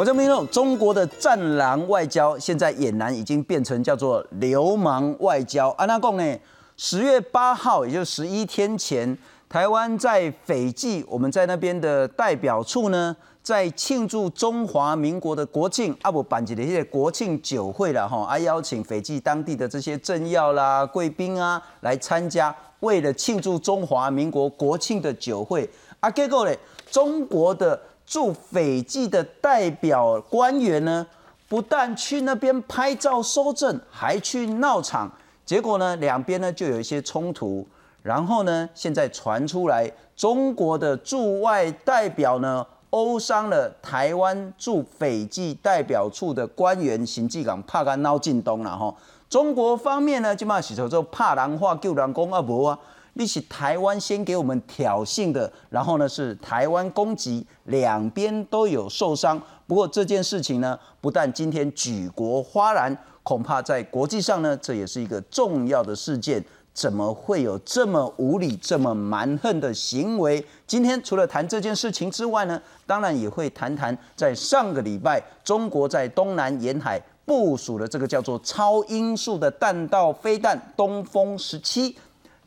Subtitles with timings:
[0.00, 5.68] 我这边用中国的战狼外交，现在俨然已经变成叫做流氓外交。
[5.76, 6.38] 安娜贡呢？
[6.78, 25.68] 十月八号，也就是十一天前，台湾在斐济，我们在那边的代表处呢，在庆祝中华民国的国庆，啊不，办起的一些国庆酒会了哈，啊邀请斐济当地的这些政要啦、贵宾啊来参加，为了庆祝中华民国国庆的酒会，
[26.00, 26.56] 啊结果呢，
[26.90, 27.78] 中国的
[28.10, 31.06] 驻斐济的代表官员呢，
[31.48, 35.08] 不但去那边拍照收证，还去闹场。
[35.46, 37.64] 结果呢，两边呢就有一些冲突，
[38.02, 48.92] 然后呢，现在传出来中国的驻外代表呢殴伤了台湾驻斐济代表处的官员，行迹港怕干闹进东了哈。
[49.28, 52.76] 中国方面呢，就骂洗头之后怕狼话救狼公啊不啊，
[53.14, 59.40] 你是台湾先给我们挑衅的，然后呢是台湾攻击，两边都有受伤。
[59.66, 62.96] 不过这件事情呢，不但今天举国哗然。
[63.22, 66.42] 恐怕在国际上呢，这也是一个重要的事件。
[66.72, 70.44] 怎么会有这么无理、这么蛮横的行为？
[70.66, 81.94] 今天除了谈这件事情之外呢，当然也会谈谈在上个礼拜中国在东南沿海部署的这个叫做超音速的弹道飞弹“东风十七”。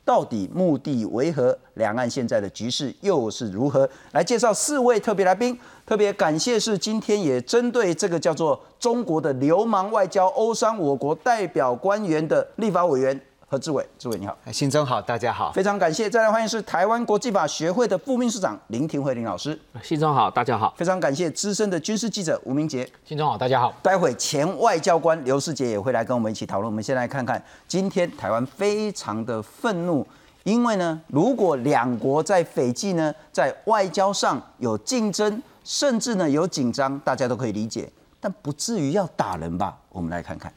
[0.06, 1.58] 到底目的为何？
[1.76, 3.90] 两岸现在的局势又是如何？
[4.12, 13.20] 来介绍四位特别来宾，特别感谢是今天也针对这个叫做中国的流氓外交欧商我国代表官员的立法委员。
[13.54, 16.09] 何志伟，志伟你好，新中好，大家好，非常感谢。
[16.09, 23.72] 再来欢迎是台湾国际法学会的副秘书长林廷慧林老师，新中好，大家好，非常感谢资深的军事记者吴明杰，新中好，大家好。
[23.84, 26.66] 待会前外交官刘世杰也会来跟我们一起讨论。
[26.66, 30.04] 我们先来看看今天台湾非常的愤怒，
[30.45, 37.88] 因为呢，如果两国在斐济呢在外交上有竞争，甚至呢有紧张，大家都可以理解，
[38.20, 39.77] 但不至于要打人吧？
[39.89, 40.52] 我们来看看。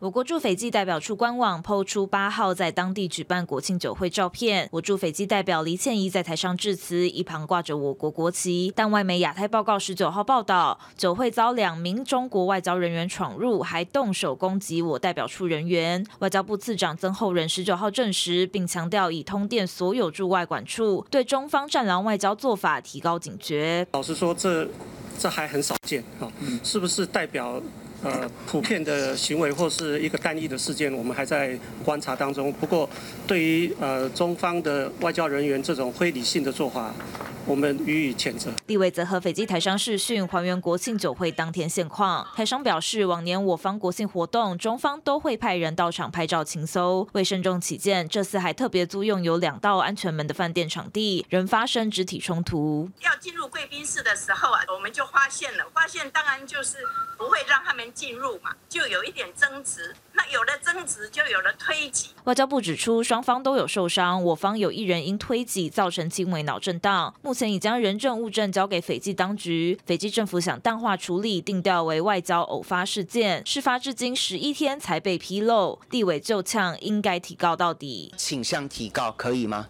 [0.00, 4.68] 我国驻斐济代表处官网抛出八号在当地举办国庆酒会照片。
[4.70, 8.72] 我驻斐济代表黎倩怡在台上致辞，一旁挂着我国国旗。
[8.76, 16.06] 但外媒亚太报告十九号报道，酒会遭两名中国外交人员闯入，还动手攻击我代表处人员。
[16.20, 23.84] 外交部次长曾厚仁十九号证实，并强调已通电所有驻外管处，对中方战狼外交做法提高警觉。
[23.90, 24.68] 老实说，这
[25.18, 26.30] 这还很少见啊，
[26.62, 27.60] 是不是代表？
[28.04, 32.52] 呃，普遍的行为或是一个单一的事件，我们还在观察当中。
[32.52, 32.88] 不过，
[33.26, 36.94] 对于呃中方的外交人员这种非理性的做法，
[37.44, 38.52] 我们予以谴责。
[38.68, 42.24] 地委则和斐济台商视讯还原国庆酒会当天现况。
[42.36, 47.08] 台商表示，往年我方国庆活动，中方都会派人到场拍照清搜。
[47.14, 52.88] 为慎重起见，这次还特别租用有两道安全门的饭店场地，仍发生肢体冲突。
[53.00, 56.76] 要进入贵宾室的时候啊，我们就发现了，发现当然就是
[57.16, 57.87] 不会让他们。
[57.92, 59.94] 进入嘛，就有一点争执。
[60.12, 62.08] 那有了争执，就有了推挤。
[62.24, 69.78] 外交部指出，双方都有受伤，我方有一人因推挤造成轻微脑震荡，目前已将人证物证交给斐济当局。
[69.86, 73.46] 斐济政府想淡化处理，定调为外交偶发事件。
[73.46, 78.12] 事发至今十一天才被披露，地委就呛应该提告到底。
[78.16, 79.66] 倾向提告可以吗？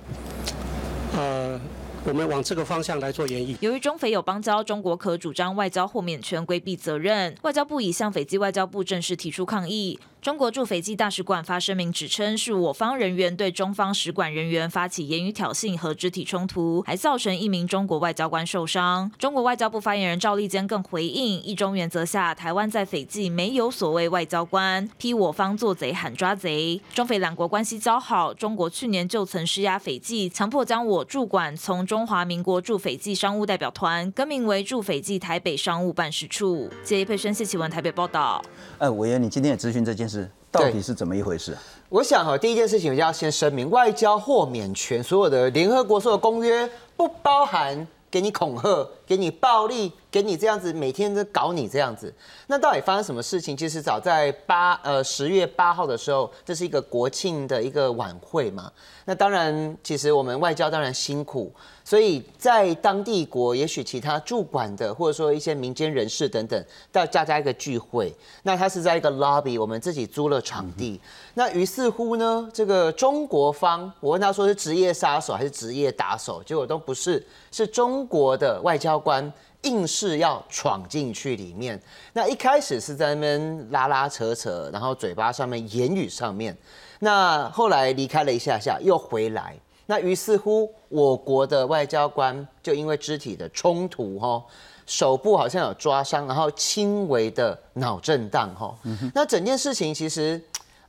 [1.15, 1.61] 呃。
[2.09, 3.55] 我们往这个方向来做演绎。
[3.61, 7.37] 由于中非有邦交，中国可主张外交豁免权，规避责任。
[7.43, 10.01] 外交部已向斐济外交部正式提出抗议。
[10.29, 19.11] 中国驻斐济大使馆发声明指称，是我方人员对中方使馆人员发起言语挑衅和肢体冲突，还造成一名中国外交官受伤。
[19.19, 26.79] 中国外交部发言人赵立坚更回应，一中原则下，台湾在斐济没有所谓外交官，批我方做贼喊抓贼。
[26.93, 36.69] 中斐两国关系交好，中国去年就曾施压斐济，强迫将我驻馆从中华民国驻斐济商务代表团更名为驻斐济台北商务办事处。
[36.85, 38.45] 谢佩轩、谢启文台北报道。
[38.77, 40.18] 哎，委员，你今天也咨询这件事，
[40.51, 41.57] 到底是怎么一回事？
[41.89, 49.91] 我想哈，第一件事情我就要先声明，外交豁免权，所有的联合国所有公约不包含给你恐吓、给你暴力。
[50.11, 52.11] 给你这样子，每天都搞你这样子，
[52.47, 53.55] 那到底发生什么事情？
[53.55, 58.73] 其实早在八呃十月八号的时候，这是一个国庆的一个晚会嘛。
[59.05, 61.53] 那当然，其实我们外交当然辛苦，
[61.85, 68.11] 所以在当地国，也许其他驻馆的，或者说一些民间人士等等，到大家一个聚会。
[68.45, 70.99] 那他是在一个 lobby，我们自己租了场地。
[71.35, 79.33] 那于是乎呢，这个中国方，我问他说是职业杀手还是职业打手，结果都不是，是中国的外交官。
[79.63, 81.79] 硬是要闯进去里面，
[82.13, 86.57] 那一开始是在那边拉拉扯扯，然后嘴巴上面言语上面，
[87.01, 89.57] 那后来离开了一下下又回来，
[89.87, 94.41] 那于是乎我国的外交官就因为肢体的冲突哈，
[94.87, 98.73] 手部好像有抓伤，然后轻微的脑震荡哈。
[99.13, 100.41] 那整件事情其实，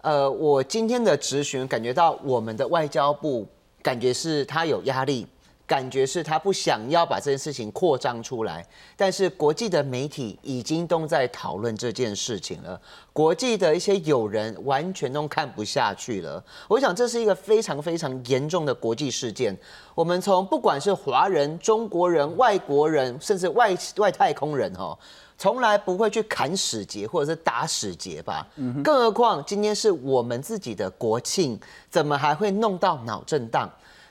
[0.01, 3.47] 呃，我今天的质询感觉到我们的外交部
[3.81, 5.25] 感觉是他有压力。
[5.69, 8.65] 感觉是他不想要把这件事情扩张出来，
[8.97, 12.81] 但是国际的媒体已经都在讨论这件事情了，
[13.13, 16.43] 国际的一些友人完全都看不下去了。
[16.67, 19.55] 我想这是一个非常非常严重的国际事件。
[19.93, 24.97] 我们从不管是华人、中国人、外国人，甚至外外太空人，哦，
[25.37, 28.47] 从来不会去砍使节或者是打使节吧？
[28.83, 31.59] 更何况今天是我们自己的国庆，
[31.91, 33.69] 怎么还会弄到脑震荡？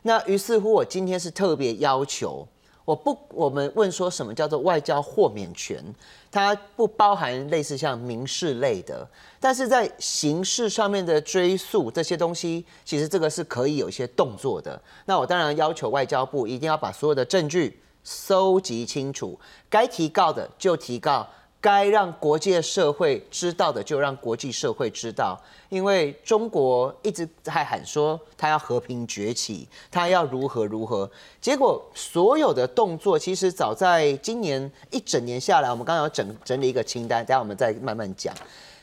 [0.08, 2.48] 那于是乎，我今天是特别要求，
[2.86, 5.84] 我不，我们问说什么叫做外交豁免权？
[6.30, 9.06] 它不包含类似像民事类的，
[9.38, 14.80] 但是在刑事上面的追诉这些东西，其实这个是可以有一些动作的。
[15.04, 19.38] 那我当然要求外交部一定要把所有的证据收集清楚，
[19.68, 21.28] 该提告的就提告。
[21.60, 25.36] 该让国际社会知道的，就让国际社会知道。
[25.68, 31.10] 因为中国一直在喊说他要和平崛起，他要如何如何。
[31.40, 38.34] 结果所有的动作，其实早在今年一整年下来，我们刚刚要整整理一个清单，等下我们再慢慢讲。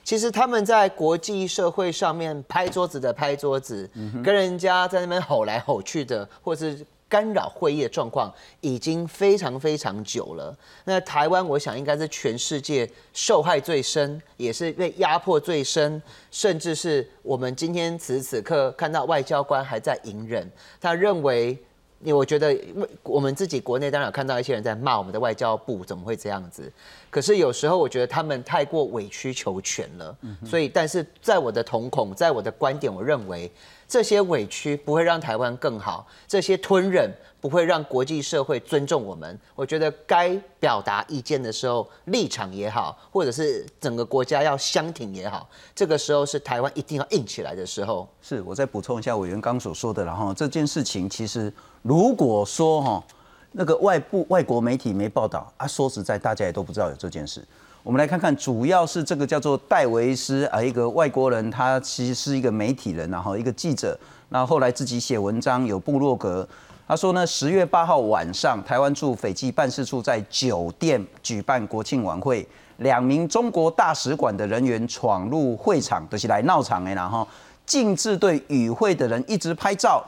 [0.04, 3.90] 其实他们在国际社会上面拍桌子的拍桌子，
[4.24, 6.86] 跟人家在那边吼来吼去的，或是。
[7.08, 10.56] 干扰会议的状况已经非常非常久了。
[10.84, 20.50] 那台湾，我想应该是全世界受害最深，也是被压迫最深，甚至是我们今天此时此刻看到外交官还在隐忍，
[20.80, 21.58] 他认为。
[22.06, 22.56] 因为我觉得，
[23.02, 26.72] 我们自己国内当然有看到一些人在骂我们的外交部怎么会这样子，
[27.10, 30.16] 可是有时候我觉得他们太过委曲求全了。
[30.46, 33.52] 所以，但是在我的瞳孔，在我的观点，我认为
[33.88, 37.12] 这些委屈不会让台湾更好，这些吞忍
[37.42, 39.40] 不会让国际社会尊重我们。
[39.56, 48.08] 我觉得该表达意见的时候，立场也好，或者是整个国家要相挺也好，这个时候是台湾一定要硬起来的时候。
[48.22, 51.52] 是我再补充一下委员刚所说的，然后这件事情其实。
[51.86, 53.04] 如果说哈
[53.52, 57.46] 那个外部外国媒体没报道啊，说实在，大家也都不知道有这件事。
[57.84, 63.96] 我们来看看，主要是这个叫做戴维斯啊，一个外国人，他其实是一个媒体人，然后一个记者，
[64.30, 66.48] 那后来自己写文章，有部落格。
[66.88, 72.48] 他说呢，十月八号晚上，台湾驻斐济办事处在酒店举办国庆晚会，
[72.78, 77.28] 两名中国大使馆的人员闯入会场，就是来闹场的，然后
[77.64, 80.04] 禁止对与会的人一直拍照。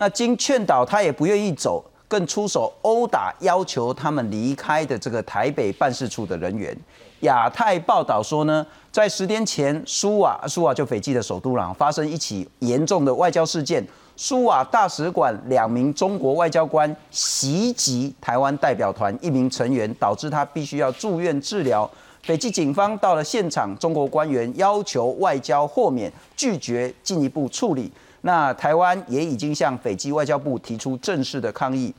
[0.00, 6.76] 那经劝导，他也不愿意走，更出手殴打，要求他们离开的这个台北办事处的人员。
[7.22, 13.84] 亚太报道说呢，在十天前，苏瓦苏瓦就斐济的首都啦，发生一起严重的外交事件，
[14.14, 21.90] 苏瓦大使馆两名中国外交官袭击台湾代表团一名成员，导致他必须要住院治疗。
[22.22, 27.90] 斐济警方到了现场，中国官员要求外交豁免，拒绝进一步处理。
[28.22, 31.94] 那台湾也已经向斐济外交部提出正式的抗议。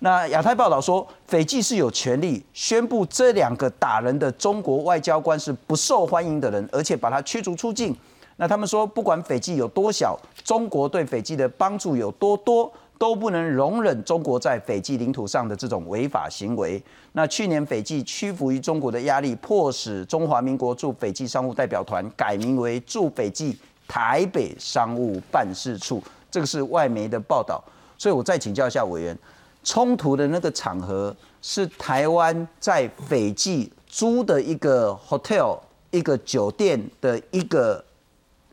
[0.00, 7.96] 那亚太报道说，斐济是有权利宣布这两个打人的中国外交官是不受欢迎的人，而且把他驱逐出境。
[8.36, 10.14] 那他们说，不管斐济有多小，
[10.44, 16.80] 中国对斐济的帮助有多多，都不能容忍中国在斐济领土上的这种违法行为。
[17.12, 23.56] 那去年斐济屈服于中国的压力，迫使中华民国驻斐济商务代表团改名为驻斐济。
[23.88, 27.62] 台北商务办事处，这个是外媒的报道，
[27.96, 29.16] 所以我再请教一下委员，
[29.62, 35.58] 冲突的那个场合是台湾在斐济租的一个 hotel，
[35.90, 37.84] 一个酒店的一个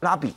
[0.02, 0.34] 拉比。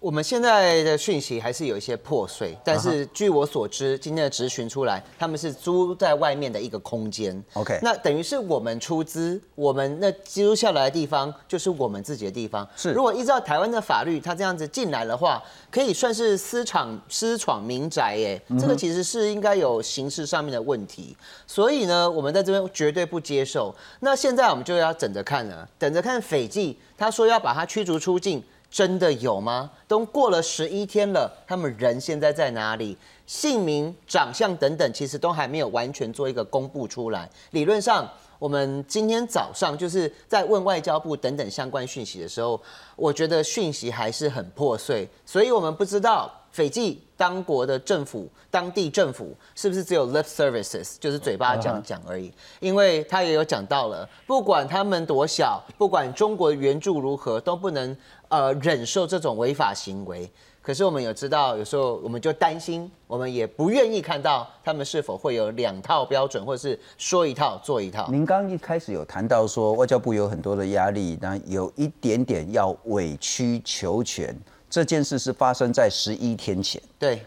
[0.00, 7.44] 我们现在的讯息还是有一些破碎，但是据我所知，今天的质询出来，他们是租在外面的一个空间。
[7.52, 12.66] OK，那等于是我们出资，我们那租下来的地方就是我们自己的地方。
[12.74, 18.40] 是，如果依照台湾的法律，他这样子进来的话，可以算是私闯私闯民宅，耶。
[18.58, 21.14] 这个其实是应该有刑事上面的问题。
[21.46, 23.74] 所以呢，我们在这边绝对不接受。
[24.00, 28.42] 那现在我们就要等着看了，等着看斐济，他说要把他驱逐出境。
[28.70, 29.70] 真的有吗？
[29.88, 32.96] 都过了十一天了，他们人现在在哪里？
[33.26, 37.28] 姓名、长相等等，其实都还没有完全做一个公布出来。
[37.50, 38.08] 理论上，
[38.38, 42.60] 我们今天早上就是在问外交部等等相关讯息的时候，
[42.96, 46.39] 我觉得讯息还是很破碎，所以我们不知道。
[46.50, 52.32] 斐济当国的政府，当地政府是不是只有 lip services，就是嘴巴讲讲而已？
[52.60, 57.96] 因为他也有讲到了，不管他们多小，不管中国援助如何，都不能
[58.28, 60.30] 呃忍受这种违法行为。
[60.62, 68.06] 可是我们有知道，有时候我们就担心，我们也不愿意看到他们是否会有两套标准，或者是说一套做一套。
[68.10, 74.38] 您刚刚一开始有谈到说，外交部有很多的压力，那有一点点要委曲求全。
[74.70, 77.26] 这件事是发生在十一天前，对，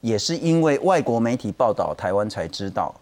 [0.00, 2.94] 也是因为外国媒体报道，台湾才知道，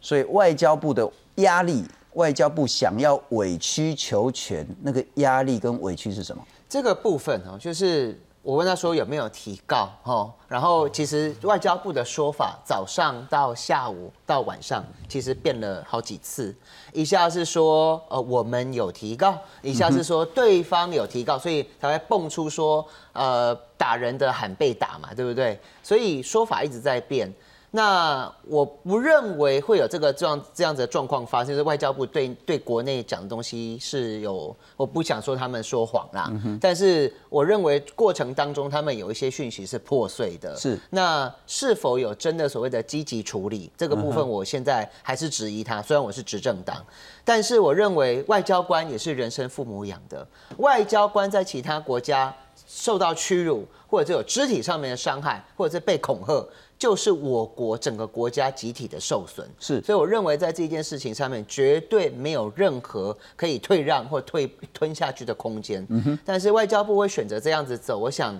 [0.00, 6.42] 所以外交部的压力，外交部想要委曲求全，那个压力跟委屈是什么？
[6.66, 16.54] 这个部分哦，就是我问他说有没有提告哦，然后其实外交部的说法，早上到下午到晚上，其实变了好几次。
[16.92, 25.58] 一下是说呃我们有提告，一下是说对方有提告，所以才会蹦出说呃打人的喊被打嘛，对不对？
[25.82, 27.28] 所以说法一直在变。
[27.76, 40.56] 那我不认为会有这个这样这样子的状况发生，就是外交部对对国内讲的东西是有，我不想说他们说谎啦，但是我认为过程当中他们有一些讯息是破碎的。
[40.56, 45.82] 是，那是否有真的所谓的积极处理这个部分，我现在还是质疑他。
[45.82, 46.82] 虽然我是执政党，
[47.26, 52.34] 但是我认为外交官也是人生父母养的，外交官在其他国家
[52.66, 56.48] 受到屈辱，或者有肢体上面的伤害，或者是被恐吓。
[56.78, 65.86] 就是我国整个国家集体的受损，是，所以我认为在这件事情上面绝对没有任何可以退让或退吞下去的空间。
[65.88, 68.38] 嗯哼，但是外交部会选择这样子走，我想，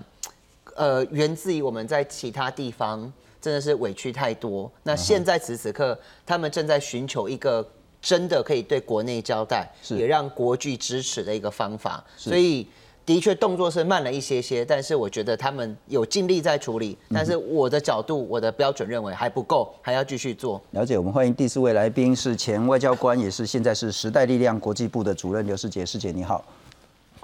[0.75, 4.71] 呃，源自于我们在其他地方真的是委屈太多。
[4.83, 7.67] 那现在此时此刻，他们正在寻求一个
[7.99, 12.67] 真的可以对国内交代，也让国际支持的一个方法，所以。
[13.07, 16.97] 的确，动作是慢了一些些，但是我觉得他们有尽力在处理。
[17.09, 20.61] 但是我的角度，我的标准认为还不够，还要继续做。
[20.71, 25.85] 了解，我们欢迎第四位来宾是前外交官，也是现在是时代力量国际部的主任刘世杰。
[25.85, 26.43] 世杰你好，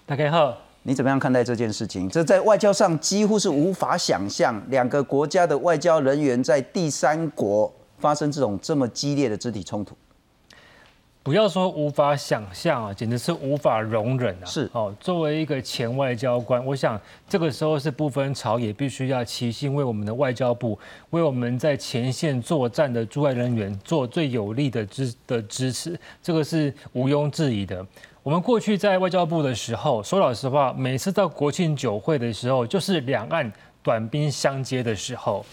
[0.06, 0.58] 大家好。
[0.84, 2.10] 你怎么样看待这件事情？
[2.10, 9.94] 这在外交上几乎是无法想象，两个国家的外交人员在第三国发生这种这么激烈的肢体冲突。
[11.24, 14.46] 不要说无法想象啊，简直是无法容忍啊！
[14.46, 17.00] 是哦，作为一个前外交官，我想
[17.30, 20.78] 这个时候是不分朝野，必须要齐心为我们的外交部，
[21.12, 27.86] 为我们在前线作战的驻外人员做最有力的支的支持，这个是毋庸置疑的。
[28.22, 33.50] 我们过去在外交部的时候，说老实话，每次到国庆酒会的时候，就是两岸
[33.82, 35.46] 短兵相接的时候，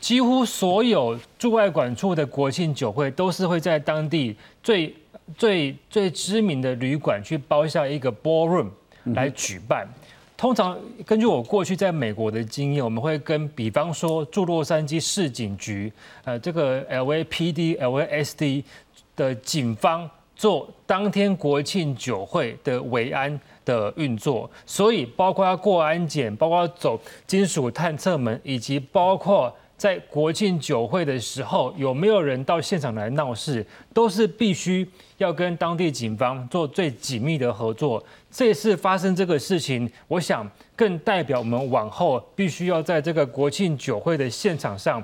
[0.00, 4.96] 几乎所有驻外管处的国庆酒会都是会在当地最。
[5.36, 8.68] 最最知名的旅馆去包下一个 ballroom
[9.14, 9.88] 来举办。
[10.36, 15.92] 通常根据我过去在美国的经验，我们会跟比方说驻洛杉矶市警局，
[16.24, 18.64] 呃，这个 LAPD、LASD
[19.14, 29.54] 的警方做当天国庆酒会的维安的运作，所以包括要过安检，包括走金属探测门，以及包括。
[29.76, 34.86] 在国庆酒会的时候，有没有人到现场来闹事，都是必须
[35.18, 38.02] 要跟当地警方做最紧密的合作。
[38.30, 45.02] 这次发生这个事情，我想更代表我们往后必须要在这个国庆酒会的现场上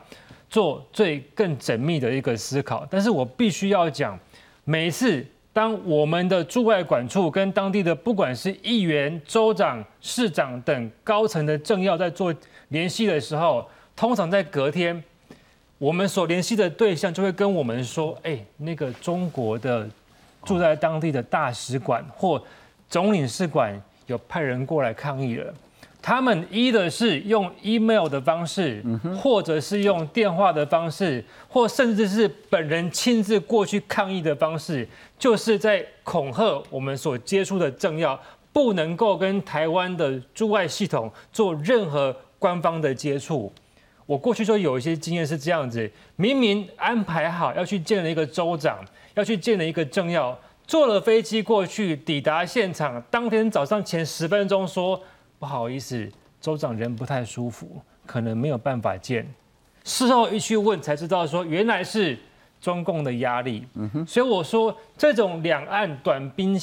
[0.48, 2.87] 做最更缜密的一个思考。
[2.88, 4.16] 但是我必须要讲，
[4.64, 12.32] 每一次当我们的驻外管处跟当地的不管是议员、州长、市长等高层的政要在做
[12.68, 15.02] 联系的时候，通常在隔天，
[15.76, 19.90] 我们所联系的对象就会跟我们说：“哎，那个中国的
[20.44, 22.40] 住在当地的大使馆或
[22.88, 23.76] 总领事馆
[24.06, 25.52] 有派人过来抗议了。
[26.00, 28.80] 他们一的是用 email 的方式，
[29.20, 34.86] 或者是用电话的方式，或甚至是本人亲自过去抗议的方式，
[35.18, 38.16] 就是在恐吓我们所接触的政要，
[38.52, 43.52] 不能够跟台湾的驻外系统做任何官方的接触。”
[44.08, 50.34] 我过去就有一些经验是这样子，明明安排好要去见了一个州长，要去见了一个政要，
[50.66, 54.98] 坐了飞机过去，抵达现场，当天早上前十分钟说
[55.38, 56.10] 不好意思，
[56.40, 59.28] 州长人不太舒服，可能没有办法见。
[59.84, 62.18] 事后一去问才知道说原来是
[62.62, 63.66] 中共的压力。
[63.74, 66.58] 嗯哼，所以我说这种两岸短兵。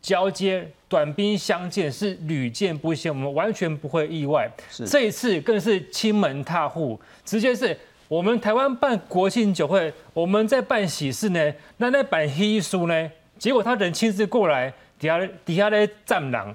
[0.00, 4.50] 交接短兵相见是屡见不鲜，我们完全不会意外。
[4.86, 7.78] 这一次更是亲门踏户，直接是
[8.08, 16.54] 我们台湾办国庆酒会，我们在办喜事呢，那那办黑书呢，结果他人亲自过来，底下底下的战狼，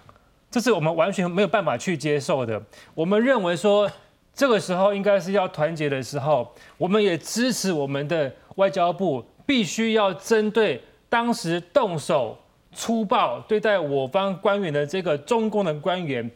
[0.50, 2.62] 这是我们完全没有办法去接受的。
[2.94, 3.90] 我们认为说，
[4.34, 12.38] 这个时候应该是要团结的时候，我们也支持我们的外交部，必须要针对当时动手。
[12.76, 16.30] 粗暴对待我方官员的这个中共的官员，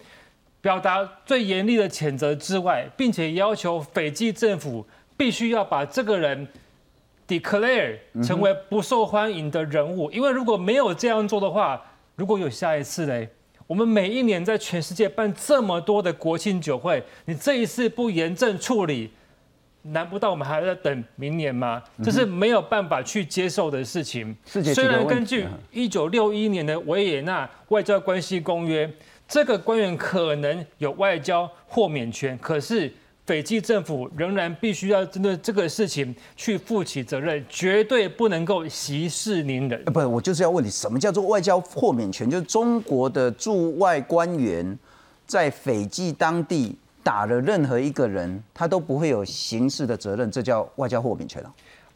[0.61, 6.47] 表达最严厉的谴责之外，并且要求斐济政府必须要把这个人
[7.27, 11.79] declare 成为不受欢迎的人物，因为如果没有这样做的话，
[12.15, 13.29] 如果有下一次嘞，
[13.67, 19.11] 我们每一年在全世界办这么多的国庆酒会，你这一次不严正处理，
[19.91, 21.81] 难不到我们还要等明年吗？
[22.03, 24.35] 这是没有办法去接受的事情。
[24.45, 28.91] 虽然根据一九六一年的维也纳外交关系公约，
[29.27, 32.91] 这个官员可能有外交豁免权，可是。
[33.25, 39.85] 斐济政府仍然必须要针对这个事情去负起责任，绝对不能够息事宁人。
[39.85, 42.27] 不，我就是要问你，什么叫做外交豁免权？
[42.27, 44.75] 就是中国的驻外官员
[45.27, 46.75] 在斐济当地
[47.09, 51.51] 打了任何一个人，他都不会有刑事的责任，这叫外交豁免权啊。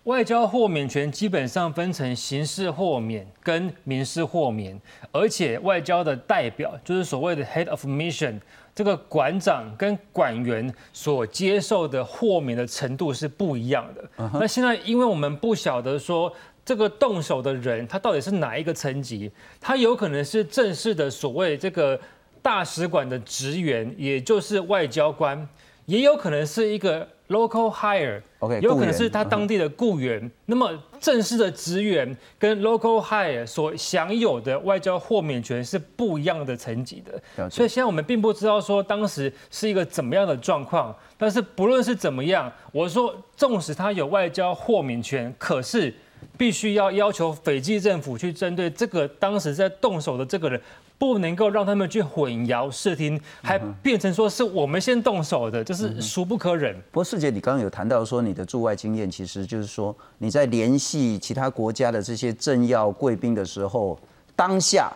[0.06, 8.40] 外交豁免权基本上分成刑事豁免跟民事豁免，而且外交的代表就是所谓的 head of mission。
[8.74, 14.30] 这个馆长跟馆员所接受的豁免的程度是不一样的。
[14.34, 16.34] 那现在，因为我们不晓得说
[16.66, 22.00] 这个动手的人他到底是哪一个层级，他有可能是正式的所谓这个
[22.44, 25.50] 大使馆的职员，也就是外交官，
[25.88, 27.08] 也有可能是一个。
[27.30, 30.30] Local hire，OK，有可能是他当地的雇员。
[30.46, 30.70] 那么
[31.00, 37.50] 正式的职员跟 local hire 所享有的外交豁免权是不一样的层级的。
[37.50, 40.96] 所以现在我们并不知道说当时是一个怎么样的状况。
[41.18, 45.92] 但是不论是怎么样，我说纵使他有外交豁免权，可是
[46.38, 50.62] 必须要要求斐济政府去针对这个当时在动手的这个人。
[51.04, 56.74] 不能够让他们去混淆视听，还变成说是我们先动手的，就是孰不可忍。
[56.94, 64.00] 不过世杰，你刚刚有谈到说你的驻外经验，其实就是说你在联系其他国家的这些政要贵宾的时候，
[64.34, 64.90] 当下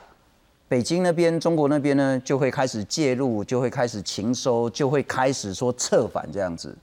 [0.69, 6.73] 北京那边、中国那边呢，就会开始介入，就会开始情收，就会开始说策反这样子。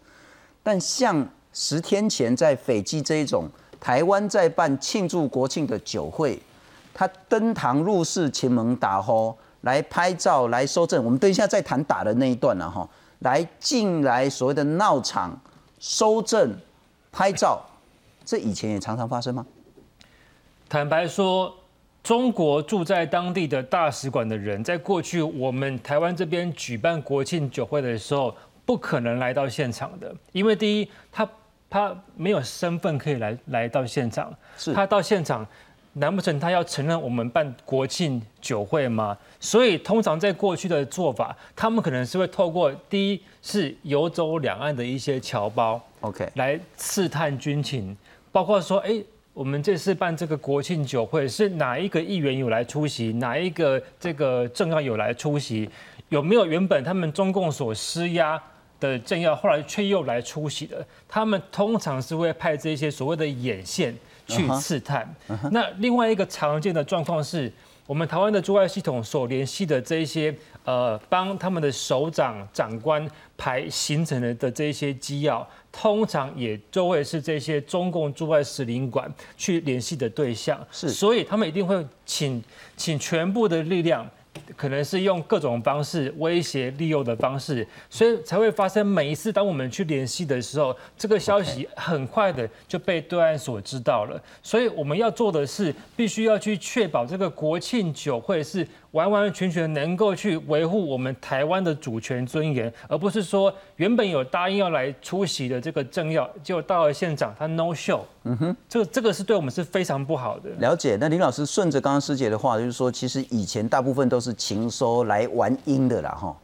[0.63, 3.49] 但像十天前在斐济这一种，
[3.81, 6.39] 台湾在办庆祝国庆的酒会。
[6.95, 11.05] 他登堂入室，前门打呼，来拍照，来收证。
[11.05, 12.89] 我们等一下再谈打的那一段了哈。
[13.21, 15.39] 来进来所谓的闹场、
[15.79, 16.55] 收证、
[17.11, 17.61] 拍照，
[18.25, 19.47] 这以前也常常发生吗？
[20.69, 21.55] 坦白说，
[22.03, 28.35] 中国住在当地的大使馆的人，在过去我们台湾这边举办国庆酒会的时候，
[28.67, 31.27] 不可能来到现场的，因为第一，他
[31.71, 35.47] 他没有身份可以来来到现场，是他到现场。
[35.95, 39.17] 难不成他要承认我们办国庆酒会吗？
[39.39, 47.97] 所以通常在过去的做法，他们可能是会透过第一是游走两岸的一些侨胞，OK，来刺探军情，
[48.33, 49.01] 包括说，哎，
[49.33, 55.71] 我们这次办这个国庆酒会是哪一个议员有来出席，哪一个这个政要有来出席，
[56.09, 58.43] 有没有原本他们中共所施压
[58.81, 60.85] 的政要后来却又来出席的？
[61.09, 63.95] 他们通常是会派这些所谓的眼线。
[64.27, 65.15] 去刺探。
[65.51, 67.53] 那另外一个常见的状况是，
[67.87, 70.35] 我们台湾的驻外系统所联系的这一些
[70.65, 73.07] 呃，帮他们的首长长官
[73.37, 80.59] 排行程的的这一些机要，通常也就会是这些中共驻外使领馆去联系的对象。
[80.73, 82.43] 是，所以他们一定会请
[82.77, 84.09] 请全部的力量。
[84.57, 94.21] 可能是用各种方式威胁、利诱的方式，所以才会发生每一次当我们去联系的时候，这个消息很快的就被对岸所知道了。
[94.43, 98.67] 所以我们要做的是，必须要去确保这个国庆酒会是。
[98.95, 108.03] 完完全全能够去维护我们台湾的主权尊严，而不是说原本有答应要来出席的这个政要，结果到了现场他 no show。
[108.23, 110.49] 嗯哼，这个这个是对我们是非常不好的。
[110.61, 110.97] 了解。
[111.01, 116.35] 那林老师顺着刚刚师姐的话，就是说，其实以前大部分都是情收来玩阴的啦，哈。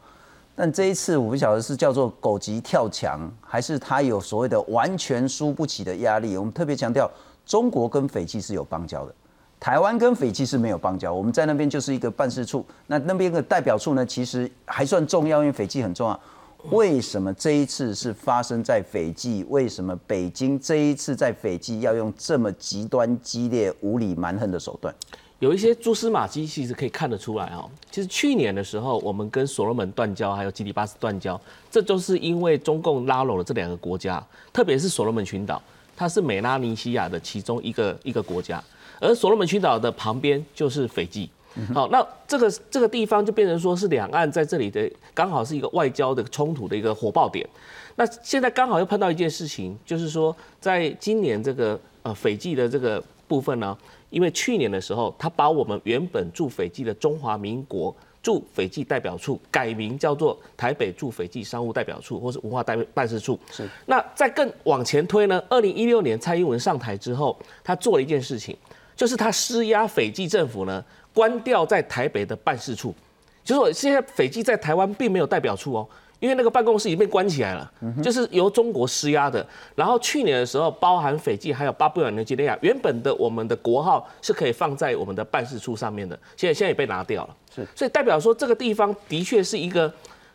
[0.56, 6.36] 但这一次我不晓得是叫做狗急跳墙，还是他有所谓的完全输不起的压力。
[6.36, 7.08] 我们特别强调，
[7.46, 9.14] 中国跟斐济是有邦交的。
[9.60, 12.64] 台湾跟斐济是没有邦交，我们在那边就是一个办事处。
[12.86, 16.18] 那那边的代表处呢，其实还算重要，因为斐济很重要。
[16.70, 19.44] 为什么这一次是发生在斐济？
[19.50, 24.94] 为什么北京这一次在斐济要用这么极端、激烈、无理、蛮横的手段？
[25.40, 27.68] 有一些蛛丝马迹，其实可以看得出来哈。
[27.90, 31.38] 其实去年的时候，我们跟所罗门断交，还有基里巴斯断交，
[31.70, 35.62] 这都是因为中共拉拢了这两个国家，特别是所罗门群岛，
[35.96, 38.62] 它是美拉尼西亚的其中一个一个国家。
[39.00, 41.28] 而所罗门群岛的旁边就是斐济，
[41.74, 47.48] 好，那这个这个地方就变成说是两岸在这里的刚好是一个外交的冲突的一个火爆点。
[47.96, 53.76] 那现在刚好又碰到一件事情，就是说在今年这个呃斐济的这个部分呢，
[54.10, 63.38] 因为去年的时候，他把我们原本驻斐济的中华民国驻斐济代表处改名叫做台北驻斐济商务代表处或是文化代办事处。
[63.50, 63.68] 是。
[63.86, 65.42] 那再更往前推呢？
[65.48, 68.56] 二零一六年蔡英文上台之后，他做了一件事情，
[69.00, 70.84] 就是他施压斐济政府呢，
[71.14, 72.94] 关掉在台北的办事处。
[73.42, 75.88] 就是说，现在斐济在台湾并没有代表处哦。
[76.18, 79.44] 因为那个办公室已经被关起来了，就是由中国施压的。
[79.74, 87.34] 然后去年的时候，包含斐济还有巴布亚纽几内亚，原本的我们的国号是可以放在我们的办事处上面的，现在现在也被拿掉了。
[87.54, 89.90] 是，所以代表说这个地方的确是一个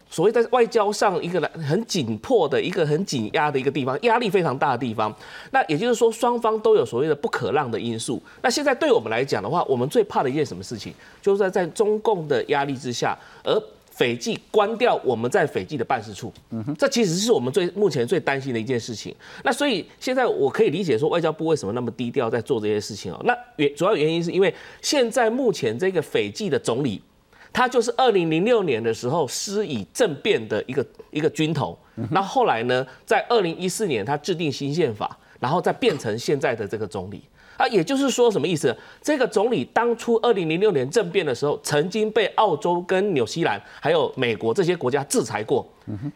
[0.10, 5.14] 所谓在外交上一个很紧迫的一个很紧压的一个地方，压力非常大的地方。
[5.52, 8.22] 那也就是说，双方都有所谓的不可让的因素。
[8.42, 16.32] 那现在对我们来讲的话，我们最怕的一件什么事情，就是在在中共的压力之下，而斐济关掉我们在斐济的办事处，
[16.78, 19.16] 这其实是我们最目前最担心的一件事情。
[19.44, 23.22] 那所以现在我可以理解说，外交部为什么那么低调在做这些事情哦。
[23.24, 27.02] 那原主要原因是因为现在目前这个斐济的总理，
[27.56, 31.78] 他就是二零零六年的时候施以政变的一个一个军头。
[32.12, 37.24] 那后来呢，在二零一四年他制定新宪法，然后再变成现在的这个总理。
[37.56, 38.76] 啊，也就是说，什么意思？
[39.02, 45.66] 这个总理当初二零零六年政变的时候，曾经被澳洲、跟纽西兰还有美国这些国家制裁过，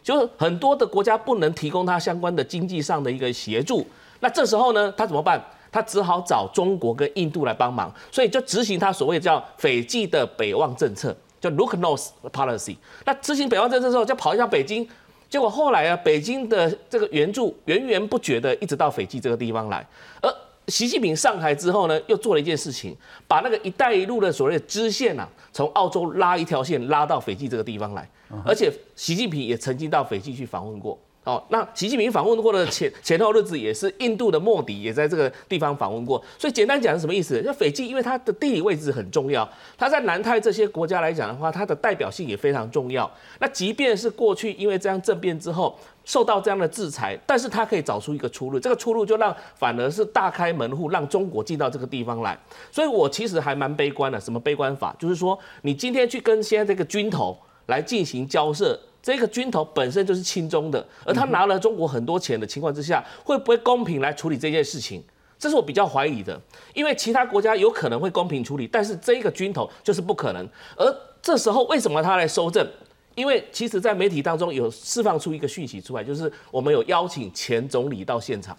[0.02, 3.86] 就是很多的国家不能提供他相关的经济上的一个协助。
[4.20, 5.42] 那这时候呢，他怎么办？
[5.72, 12.76] 他只好找中国跟印度来帮忙，所以就执行他所谓叫斐济的北望政策，叫 Look North Policy。
[13.04, 14.86] 那执行北方政策之后，就跑一下北京，
[15.28, 19.86] 结果后来啊，北京的这个援助源源不绝的一直到斐济这个地方来，
[20.20, 20.32] 而
[20.68, 28.08] 习近平上台之后呢，又做了一件事情，把那个“一带一路”的所谓的支线啊，从澳洲拉一条线拉到斐济这个地方来，
[28.44, 30.96] 而且习近平也曾经到斐济去访问过。
[31.24, 37.42] 哦，那习近平访问过的前前后日子也是印度的莫迪也在这个地方访问过，所以简单讲是什么意思？
[37.42, 43.08] 就斐济因为它的地理位置很重要，它在南太这些国家来讲的话，它的代表性也非常重要。
[43.38, 52.36] 那即便是过去因为这样政变之后受到这样的制裁，但是它可以找出一个出路，这个出路就让反而是大开门户，让中国进到这个地方来。
[52.72, 54.96] 所以我其实还蛮悲观的，什么悲观法？
[54.98, 58.80] 就是说你今天去跟现在这个军头来进行交涉。
[59.02, 65.02] 这个军头本身就是亲中的，而他拿了中国很多钱的情况之下，会不会公平来处理这件事情？
[65.38, 66.38] 这是我比较怀疑的，
[66.74, 70.46] 因为其他国家有可能会公平处理，但是这个军头就是不可能。
[70.76, 72.66] 而这时候为什么他来收证？
[73.14, 78.56] 因为其实，在媒体当中有释放出一个讯息出来，就是我们有邀请前总理到现场。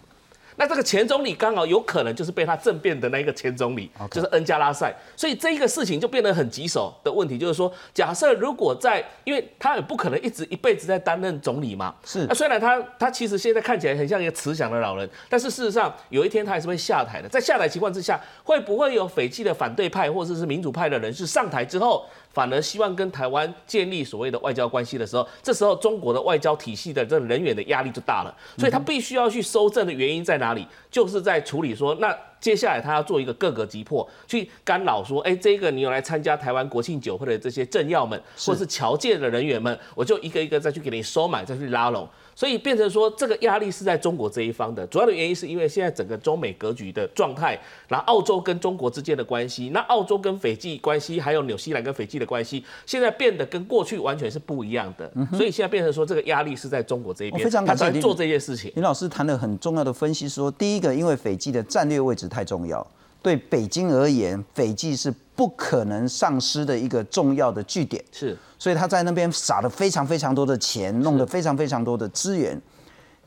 [0.62, 12.24] 那这个前总理刚好有可能就是被他政变的那一个前总理，就是恩加拉塞，所以这一个事情就变得很棘手的问题，就是说，假设如果在，因为他也不可能一直一辈子在担任总理嘛，是。
[12.28, 17.28] 那虽然他他其实现在看起来很像一个慈祥的老人，但是事实上有一天他还是会下台的。
[17.28, 22.06] 在下台情况之下，会不会有斐济的反对派或者是民主派的人士上台之后？
[22.32, 30.66] 反而希望跟台湾建立所谓的外交关系的时候，这时候中国的外交体系的这人员的压力就大了，所以他必须要去收证的原因在哪里？
[30.90, 42.08] 就是在处理说，那接下来他要做一个各个击破，去干扰说，哎，这个你有来参加台湾国庆酒会的这些政要们，或是侨界的人员们，我就一个一个再去给你收买，再去拉拢。
[42.34, 44.86] 所以变成说，这个压力是在中国这一方的。
[44.86, 55.10] 主要的原因是因为现在整个中美格局的状态，然后澳洲跟中国之间的关系，那澳洲跟斐济关系，还有纽西兰跟斐济的关系，现在变得跟过去完全是不一样的。
[55.32, 58.72] 所以现在变成说，这个压力是在中国这一边，他在做这件事情。
[58.74, 62.86] 林老师谈了很重要的分析，说第一个，因为斐济的战略位置太重要，
[63.22, 68.04] 对北京而言，斐济是不可能丧失的一个重要的据点。
[68.10, 68.36] 是。
[68.58, 72.60] 所以他在那边撒了非常非常多的钱，弄了非常非常多的资源。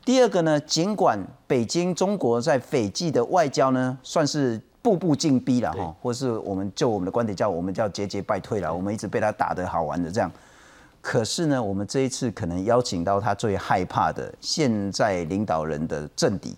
[0.04, 10.32] 第二个呢，尽管北京中国在斐济的外交呢，算是步步进逼了哈，或是我们就我们的观点叫我们叫节节败退了，我们一直被他打得好玩的这样。
[11.02, 16.56] 可是呢，我们这一次可能邀请到他最害怕的现在领导人的政敌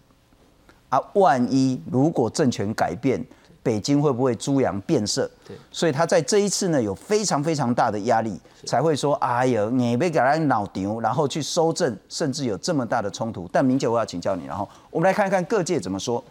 [0.90, 3.26] 啊，万一如果政权改变。
[3.64, 5.30] 北京会不会猪羊变色？
[5.46, 16.24] 对，所以他在这一次呢，有非常非常大的压力，才会说：“哎呀，你别给他脑丢，然后去收正，甚至有这么大的冲突。”但明姐，我要请教你，然后我们来看看各界怎么说。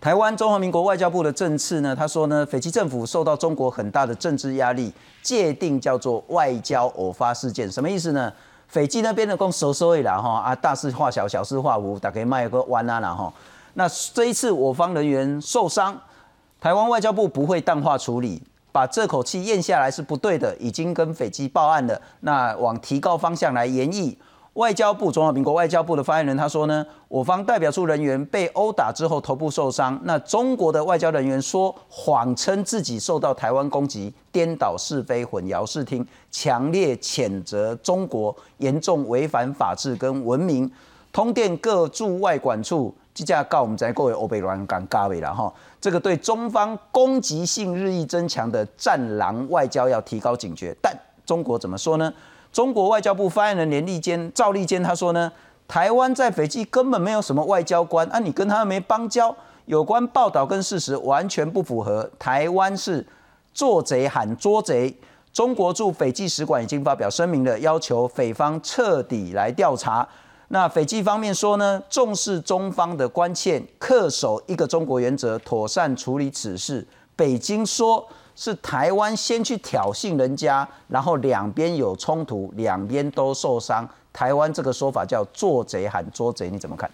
[0.00, 4.92] 台湾中华民国外交部的政次呢，他说呢，斐济政府受到中国很大的政治压力，
[5.24, 8.32] 界定叫做外交偶发事件，什么意思呢？
[8.72, 13.30] 斐济那边的共收收一了哈啊，大事化小，小事化无，大概卖个弯啊啦哈，
[13.74, 15.94] 那这一次我方人员受伤。
[16.58, 22.00] 台湾外交部不会淡化处理，把这口气咽下来是不对的，已经跟斐济报案了。
[22.20, 24.16] 那往提高方向来研议，
[24.54, 40.70] 外交部中华民国外交部的发言人他说呢，我方代表处人员被殴打之后头部受伤，那中国的外交人员说谎称自己受到台湾攻击，颠倒是非，混淆视听，强烈谴责中国严重违反法治跟文明。
[41.10, 52.12] 通电各驻外管处，即架告我们在各位欧北乱尴尬位了哈，这个对中方攻击性日益增强的战狼外交要提高警觉，但中国怎么说呢？
[52.52, 55.32] 中国外交部发言人连立坚、赵立坚他说呢，
[55.66, 59.34] 台湾在斐济根本没有什么外交官，啊，你跟他没邦交，
[59.64, 62.10] 有关报道跟事实完全不符合。
[62.18, 63.06] 台湾是
[63.54, 64.94] 做贼喊捉贼，
[65.32, 70.06] 中国驻斐济使馆已经发表声明了，要求斐方彻底来调查。
[70.48, 76.86] 那斐济方面说呢，重视中方的关切，恪守一个中国原则，妥善处理此事。
[77.16, 78.06] 北京说。
[78.34, 83.88] 是台湾先去挑衅人家，然后两边有冲突，两边都受伤。
[84.12, 86.90] 台湾这个说法叫“做贼喊捉贼”，你怎么看？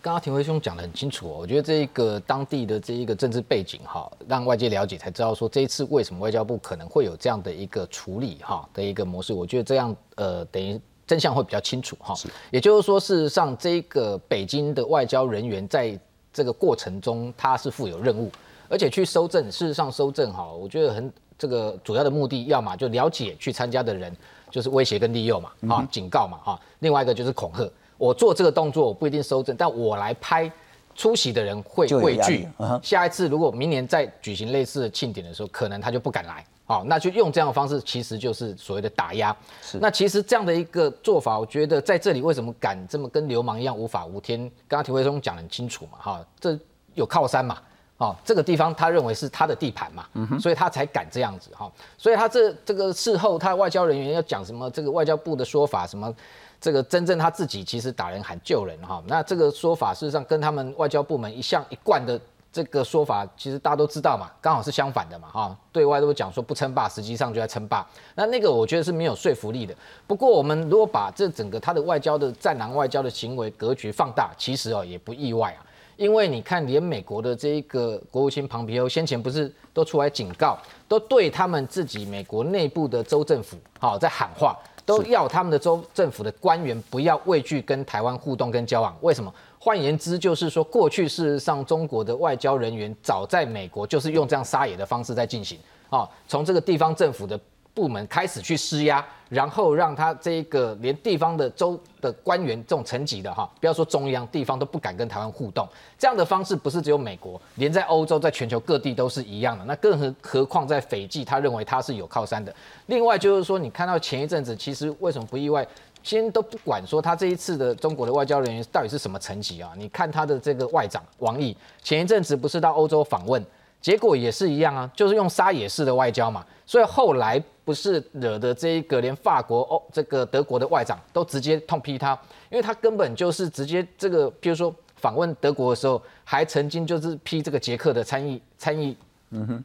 [0.00, 9.32] 刚刚庭辉兄讲的很清楚哦，我觉得这一个当地的这一个政治背景哈，让外界了解才知道说这一次为什么外交部可能会有这样的一个处理哈的一个模式。
[9.32, 12.14] 我觉得这样呃等于真相会比较清楚哈。
[12.50, 15.98] 也就是说，事实上这个北京的外交人员在
[16.34, 18.30] 这个过程中他是负有任务。
[18.68, 24.14] 而且去收证，事实上收证哈，我觉得很这个主要的目的，要么就了解去参加的人，
[24.50, 27.68] 就是威胁跟利诱嘛，啊，警告嘛，哈，另外一个就是恐吓。
[27.96, 30.50] 我做这个动作，我不一定收证，但我来拍
[30.94, 32.48] 出席的人会畏惧。
[32.82, 36.44] 下一次如果明年再举行类似的庆典的时候，可能他就不敢来。
[36.66, 39.36] 好，那就用这样的方式，其实就是所谓的打压。
[39.60, 39.78] 是。
[39.78, 44.40] 那其实这样的一个做法，我觉得在这里为什么敢这么跟流氓一样无法无天？
[44.66, 46.58] 刚刚田慧松讲很清楚嘛，哈，这
[46.94, 47.58] 有靠山嘛。
[48.04, 50.06] 哦，这个地方他认为是他的地盘嘛，
[50.38, 51.70] 所以他才敢这样子哈。
[51.96, 54.70] 所以他这这个事后，他外交人员要讲什么？
[54.70, 56.14] 这个外交部的说法什么？
[56.60, 59.02] 这个真正他自己其实打人喊救人哈。
[59.06, 62.20] 那这个说法事实上跟他们外交部门一向一贯的
[62.52, 65.56] 这个说法，其实大家都知道嘛，刚好是相反的嘛哈。
[65.72, 67.86] 对外都讲说不称霸，实际上就在称霸。
[68.14, 69.74] 那那个我觉得是没有说服力的。
[70.06, 75.60] 不过我们如果把这整个他的外交的战狼外交的行为格局放大，其实哦也不意外啊。
[75.96, 88.96] 因为你看，连美国的这一个国务卿庞皮欧先前不是都出来警告，都对他们自己美国内部的州政府好在喊话，都要他们的州政府的官员不要畏惧跟台湾互动跟交往。
[89.02, 89.32] 为什么？
[89.58, 97.38] 换言之，就是说过去事实上中国的外交人员早在美国就是用这样撒野的方式在进行啊，从这个地方政府的。
[97.74, 105.68] 部门开始去施压，然后让他这个连地方的州的官员这种层级的哈，不要说中央，地方都不敢跟台湾互动。
[105.98, 109.64] 这样的方式不是只有美国，连在欧洲，在全球各地都是一样的。
[109.64, 112.54] 那更何何况在斐济，他认为他是有靠山的。
[112.86, 115.66] 另外就是说，你看到前一阵子，其实为什么不意外？
[116.04, 119.72] 先都不管说他这一次的中国的外交人员到底是什么层级啊？
[119.74, 123.42] 你看他的这个外长王毅，前一阵子不是到欧洲访问？
[123.84, 132.18] 结果也是一样啊，就是用撒野式的外交嘛，所以后来不是惹得这一个连法国、欧这个德国的外长都直接痛批他，
[132.50, 138.96] 因为他根本就是直接这个，比如说访问德国的时候，还曾经就是批这个捷克的参议参议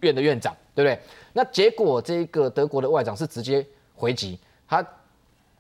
[0.01, 0.99] 院的院长，对不对？
[1.32, 4.86] 那结果这个德国的外长是直接回击，他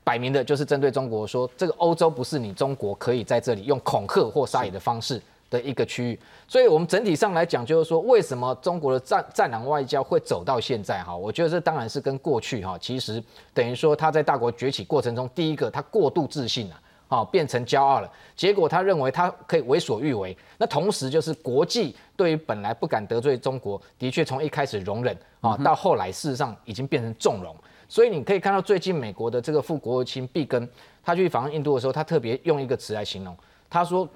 [0.03, 5.21] 摆明的就是针对中国说，这个欧洲不是你中国可以在这里用恐吓或撒野的方式。
[5.49, 11.01] 的一个区域，所以我们整体上来讲，就是说，为什么中国的战战狼外交会走到现在？
[11.03, 20.37] 哈，我觉得这当然是跟过去哈，其实等于说他在大国崛起过程中，第一个他过度自信了，好变成骄傲了，结果他认为他可以为所欲为。
[20.59, 27.55] 那同时就是国际对于本来不敢得罪中国，的确从一开始容忍啊，到后来事实上已经变成纵容。
[27.87, 30.69] 所以你可以看到最近美国的这个副国务卿毕根，
[31.03, 33.35] 他去访问印度的时候，他特别用一个词来形容，
[33.67, 34.07] 他说。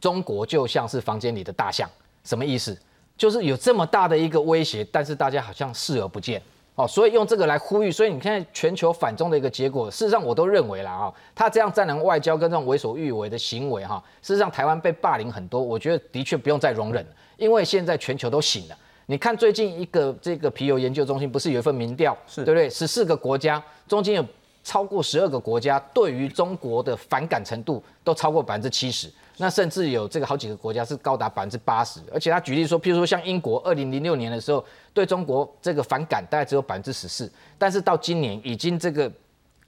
[0.00, 1.88] 中国就像是房间里的大象，
[2.24, 2.76] 什么意思？
[3.16, 6.42] 就是有这么大的一个威胁，但是大家好像视而不见
[6.74, 6.88] 哦。
[6.88, 18.76] 所以用这个来呼吁，所以你看全球反中的一个结果，事实上我都认为了啊，他这样战狼外交跟这种为所欲为的行为哈，事实上台湾被霸凌很多，我觉得的确不用再容忍，因为现在全球都醒了。
[19.06, 22.68] 你看最近一个这个皮尤研究中心不是有一份民调，对不对？
[22.68, 24.24] 十四个国家中间有
[24.64, 29.12] 超过十二个国家对于中国的反感程度都超过百分之七十。
[29.38, 39.10] 那甚至有这个好几个国家是高达百分之八十，而且他举例说，譬如说像英国，二零零六年的时候对中国这个反感大概只有百分之十四，但是到今年已经这个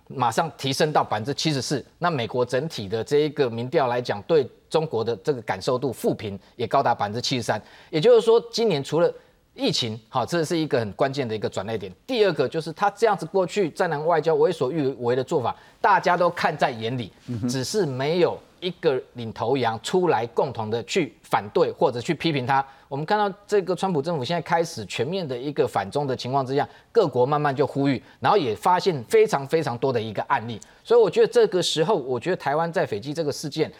[0.08, 1.84] 马上提升到百分之七十四。
[1.98, 7.60] 那美国整体的这一个民调来讲，对中国的这个感受度负评也高达百分之七十三。
[7.90, 9.12] 也就是说，今年除了
[9.54, 11.90] 疫情，好，这是一个很关键的一个转捩点。
[12.06, 17.10] 第二个就是他这样子过去战狼外交为所欲为的做法，大家都看在眼里，
[17.48, 22.64] 只是没有一个领头羊出来共同的去反对或者去批评他。
[22.88, 30.58] 我们看到这个川普政府现在开始全面的一个反中的情况之下，各国慢慢就呼吁，然后也发现非常非常多的一个案例。
[30.82, 33.70] 所以我觉得这个时候，我觉得台湾在斐济这个事件，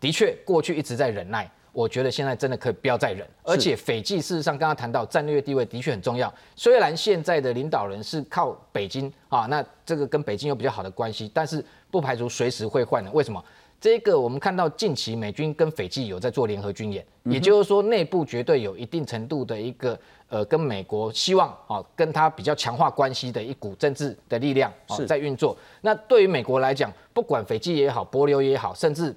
[0.00, 1.48] 的确过去一直在忍耐。
[1.72, 6.32] 我觉得现在真的可以不要再忍，而且斐济事实上刚刚谈到战略地位的确很重要。
[6.54, 13.10] 虽然现在的领导人是靠北京啊，那这个跟北京有比较好的关系，但是不排除随时会换的。
[13.10, 13.44] 为什么？
[13.84, 19.98] 这个我们看到近期美军跟斐济有在做联合军演，也就是说内部绝对有一定程度的一个
[20.30, 25.54] 呃跟美国希望啊跟他比较强化关系的一股政治的力量啊在运作。
[25.82, 29.14] 那对于美国来讲，不管斐济也好，波流也好，甚至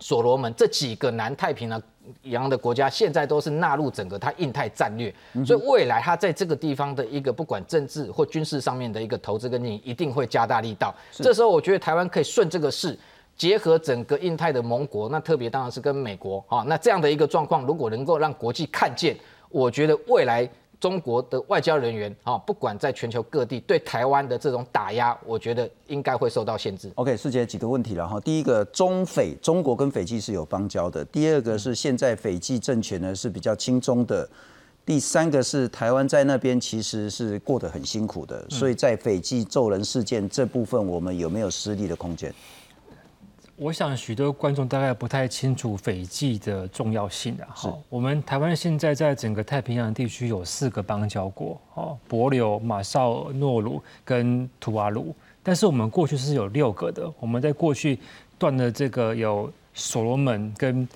[0.00, 1.80] 所罗门这几个南太平洋
[2.22, 5.14] 洋的国家，现在都是纳入整个它印太战略，
[5.46, 10.92] 所以未来它在这个地方的一个不管政治或军事上面的一个投资跟经营，一定会加大力道。
[11.12, 12.98] 这时候我觉得台湾可以顺这个势，
[13.40, 19.16] 结合整个印太的盟国，那特别当然是跟美国啊，那这样的一个状况，如果能够让国际看见，
[19.48, 20.46] 我觉得未来。
[20.78, 26.90] 中国的外交人员啊，不管在全球各地对台湾的这种打压，我觉得应该会受到限制。
[26.94, 28.18] OK，世杰几个问题了哈。
[28.20, 31.04] 第一个，中斐中国跟斐济是有邦交的。
[31.04, 34.26] 第二个是现在斐济政权呢是比较亲中的。
[34.86, 42.34] 第三个是台湾在那边其实是过得很辛苦的，所以在斐济揍人事件这部分，我们有没有失利的空间？
[43.60, 47.46] 我想许多观众大概不太清楚斐济的重要性的。
[47.50, 55.14] 好，我们台湾现在在整个太平洋地区有四个邦交国，哦，帛琉、马绍诺鲁跟图瓦鲁。
[55.42, 57.12] 但是我们过去是有六个的。
[57.20, 57.98] 我们在过去
[58.38, 60.88] 断的这个有所罗门跟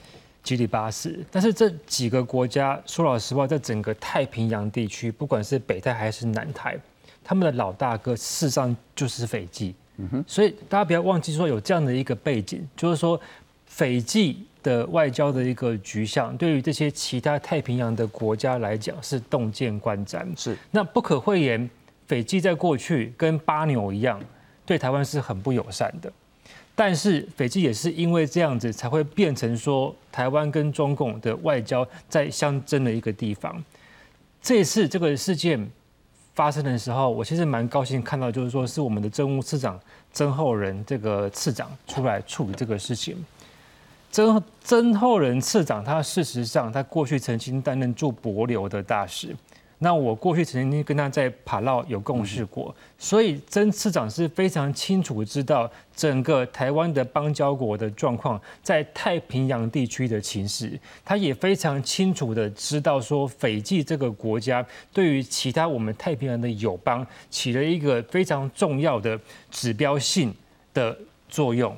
[0.42, 1.22] 基里巴斯。
[1.31, 6.79] 但是这几个国家，说老实话，在整个太平洋地区，不管是北太还是南太，
[7.22, 9.74] 他们的老大哥事实上就是斐济。
[9.96, 13.20] 嗯，所以大家不要忘记说有这样的一个背景，就是说
[13.66, 20.26] 斐济的外交的一个局象，对于这些其他太平洋的国家来讲是洞见观瞻。
[20.37, 21.70] 是，那不可讳言，
[22.09, 24.20] 斐济在过去跟巴纽一样，
[24.66, 26.12] 对台湾是很不友善的。
[26.74, 33.62] 但是斐济也是因为这样子，才会变成说台湾跟中共的外交在相争的一个地方。
[34.42, 35.70] 这次这个事件。
[36.35, 39.79] 发生的时候，我其实蛮高兴看到，就是说是我们的政务次长
[40.12, 43.25] 曾厚仁这个次长出来处理这个事情。
[44.11, 49.35] 曾曾厚仁次长，他事实上他过去曾经担任驻博流的大使。
[49.85, 60.73] 那我过去曾经跟他在帕劳有共事过，所以曾次长是非常清楚知道整个台湾的邦交国的状况，在太平洋地区的情势，
[61.05, 69.20] 他也非常清楚的知道说斐济这个国家对于其他我们太平洋的友邦起了一个非常重要的
[69.51, 70.35] 指标性
[70.73, 70.97] 的
[71.29, 71.77] 作用。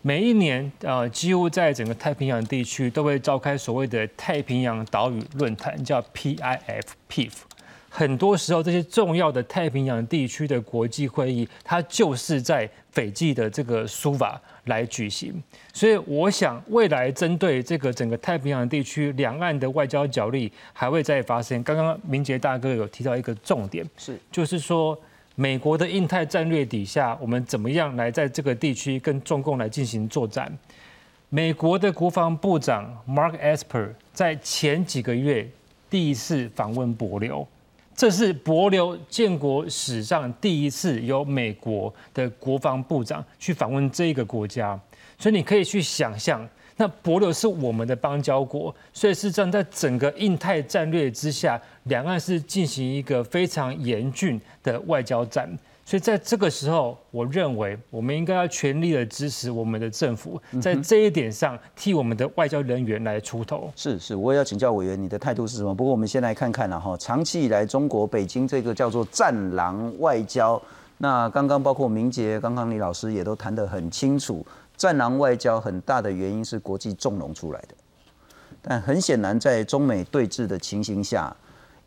[0.00, 7.32] 每一年，呃，几乎在整个太平洋地区都会召开所谓的太平洋岛屿论坛，叫 PIF，PIF。
[7.90, 15.42] 很多时候，这些重要的太平洋地区的国际会议，它就是在斐济的这个苏瓦来举行。
[15.72, 21.60] 所以，我想未来针对这个整个太平洋地区两岸的外交角力，还会再发生。
[21.64, 24.96] 刚刚明杰大哥有提到一个重点，是就是说。
[25.40, 30.52] 美国的印太战略底下，我们怎么样来在这个地区跟中共来进行作战？
[31.28, 35.48] 美国的国防部长 Mark Esper 在前几个月
[35.88, 37.46] 第一次访问博流，
[37.94, 44.76] 这是博流建国史上第一次由美国的国防部长去访问这个国家，
[45.20, 46.44] 所以你可以去想象。
[46.78, 55.46] 那博流是我们的邦交国，所以是站在整个印太战略之下，两岸是进行一个非常严峻的外交战。
[55.84, 63.72] 所以在这个时候，我认为我们应该要全力的支持我们的政府，在这一点上替我们的外交人员来出头。
[63.74, 65.74] 是是，我也要请教委员，你的态度是什么？
[65.74, 70.60] 不过我们先来看看了哈，长期以来中国北京这个叫做“战狼外交”，
[70.98, 74.46] 那刚刚包括明杰，刚刚李老师也都谈得很清楚。
[74.78, 77.74] 战狼外交很大的原因是国际纵容出来的，
[78.62, 81.36] 但很显然，在中美对峙的情形下，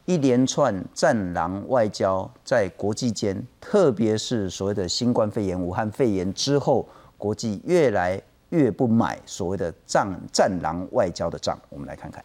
[0.05, 6.85] 一连串战狼外交在国际间，特别是所谓的新冠肺炎、武汉肺炎之后，
[7.17, 11.57] 国际越来越不买所谓的战战狼外交的账。
[11.69, 12.21] 我们来看看，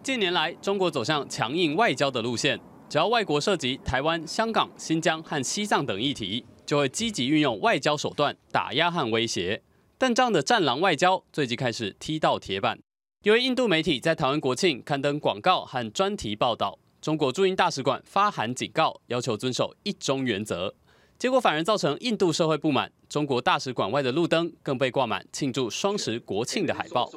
[0.00, 6.46] 近年来，中国走向强硬外交的路线，只要外国涉及台湾、香港、新疆和西藏等议题。
[6.68, 9.62] 就会积极运用外交手段打压和威胁，
[9.96, 12.78] 但这样的战狼外交最近开始踢到铁板。
[13.22, 20.74] 因为印度媒体在台湾国庆刊登广告和专题报道，中国驻印大使馆发函警告，要求遵守一中原则，
[21.18, 22.92] 结果反而造成印度社会不满。
[23.08, 27.10] 中国大使馆外的路灯更被挂满庆祝双十国庆的海报。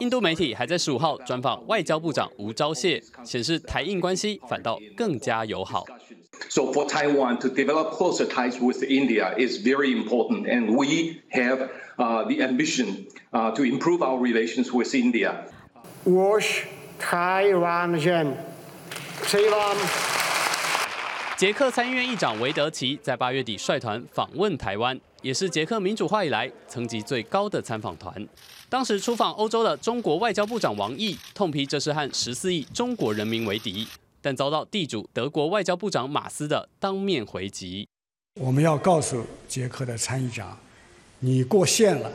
[0.00, 5.84] 印度媒体还在十五号专访外交部长吴钊燮，显示台印关系反倒更加友好。
[6.48, 11.68] So for Taiwan to develop closer ties with India is very important, and we have
[11.98, 15.46] uh, the ambition uh, to improve our relations with India.
[16.04, 16.66] Wash
[17.00, 18.36] Taiwan Jen.
[19.22, 19.76] Taiwan.
[21.36, 28.14] 捷克参议院议长韦德奇在八月底率团访问台湾，也是捷克民主化以来层级最高的参访团。
[28.68, 33.86] 当时出访欧洲的中国外交部长王毅痛批这是和十四亿中国人民为敌，
[34.24, 37.86] 但遭到地主德国外交部长马斯的当面回击。
[38.40, 40.56] 我们要告诉捷克的参议长，
[41.20, 42.10] 你过线了。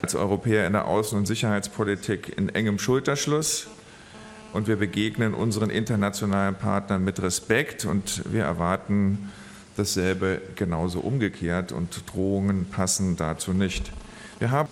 [0.00, 3.66] Als Europäer in der Außen- und Sicherheitspolitik in engem Schulterschluss
[4.52, 9.32] und wir begegnen unseren internationalen Partnern mit Respekt und wir erwarten
[9.74, 13.90] dasselbe genauso umgekehrt und Drohungen passen dazu nicht.
[14.38, 14.68] Wir haben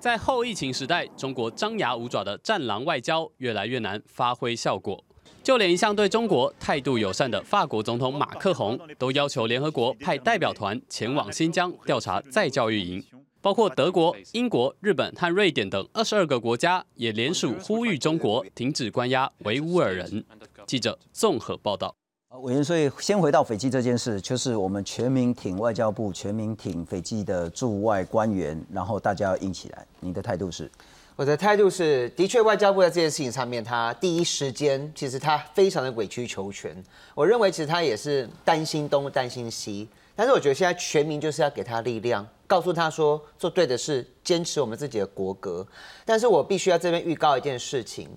[0.00, 5.04] 在后疫情时代，中国张牙舞爪的战狼外交越来越难发挥效果。
[5.44, 13.04] 就连一向对中国态度友善的法国总统马克宏，都要求联合国派代表团前往新疆调查再教育营。
[13.42, 20.24] 包括德国、英国、日本和瑞典等二十二个国家，也联署呼吁中国停止关押维吾尔人。
[20.66, 21.94] 记者综合报道。
[22.40, 29.86] 委员，所以先回到斐济这件事，就是我们全民挺外交部，全民挺斐济的驻外官员，然后大家要硬起来。
[30.00, 30.70] 你的态度是？
[31.16, 36.76] 我的态度是，的确，外交部在这件事情上面，他第一时间其实他非常的委曲求全。
[37.14, 45.64] 我认为其实他也是担心东担心西，但是我觉得现在全民就是要给他力量，告诉他说做对的事，坚持我们自己的国格。
[46.04, 48.08] 但是我必须要这边预告一件事情。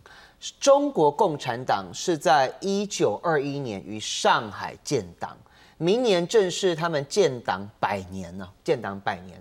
[0.60, 5.38] 中国共产党是在一九二一年于上海建党，
[5.78, 9.40] 明年正是他们建党百年呢，建党百年。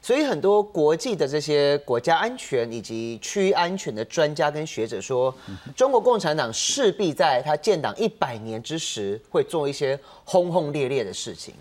[0.00, 5.34] 所以很多国际的这些国家安全以及区域安全的专家跟学者说，
[5.76, 11.54] 中国共产党势必在他建党一百年之时会做一些轰轰烈烈的事情。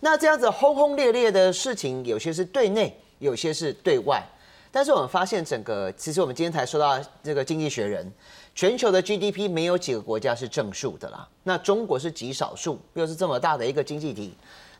[0.00, 4.22] 那这样子轰轰烈烈的事情，有些是对内，有些是对外。
[4.70, 8.04] 但是我们发现，整个其实我们今天才说到这个《经济学人》，
[8.56, 11.28] 全球的 GDP 没有几个国家是正数的啦。
[11.44, 14.34] 那中国是极少数，又是这么大的一个经济体，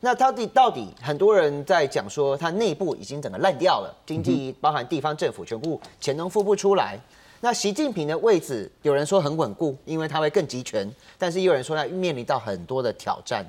[0.05, 7.01] 那到底到底很多人在讲说，它内部已经整个烂掉了，经济包含地方政府全部钱都付不出来。
[7.41, 10.87] 那习近平的位置，有人说很稳固，因为他会更集权，
[11.17, 13.43] 但是也有人说他面临到很多的挑战。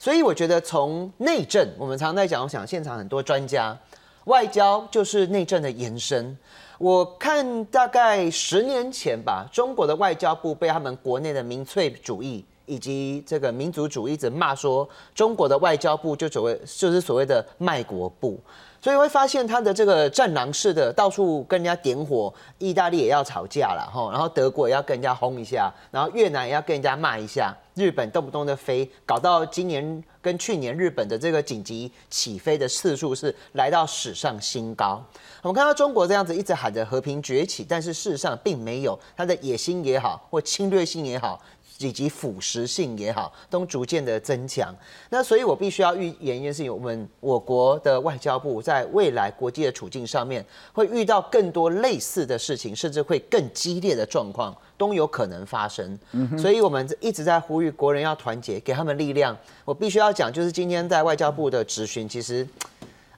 [0.00, 3.78] 所以我觉得从内政，我们常在讲，我想现场很多专家。
[4.24, 6.36] 外交就是内政的延伸。
[6.78, 18.38] 我看大概十年前吧，中国的外交部被他们国内的民粹主义以及这个民族主义者骂说，中国的外交部就所谓就是所谓的卖国部。
[18.82, 35.04] 所以会发现他的这个战狼式的到处跟人家点火，意大利也要吵架了哈，然后德国也要跟人家轰一下，然后越南也要跟人家骂一下，日本动不动的飞，搞到今年跟去年日本的这个紧急起飞的次数是来到史上新高。
[35.42, 41.38] 我们看到中国这样子一直喊着和平崛起，但是事实上并没有，它的野心也好，或侵略性也好。
[41.80, 44.74] 以及腐蚀性也好，都逐渐的增强。
[45.08, 55.98] 那所以我必须要预言一件事情：我们我国的外交部在未来国际的处境上面，会遇到更多类似的事情，甚至会更激烈的状况都有可能发生。
[56.38, 59.36] 所以我们一直在呼吁国人要团结，给他们力量。
[59.64, 62.46] 我必须要讲，就是今天在外交部的质询，其实，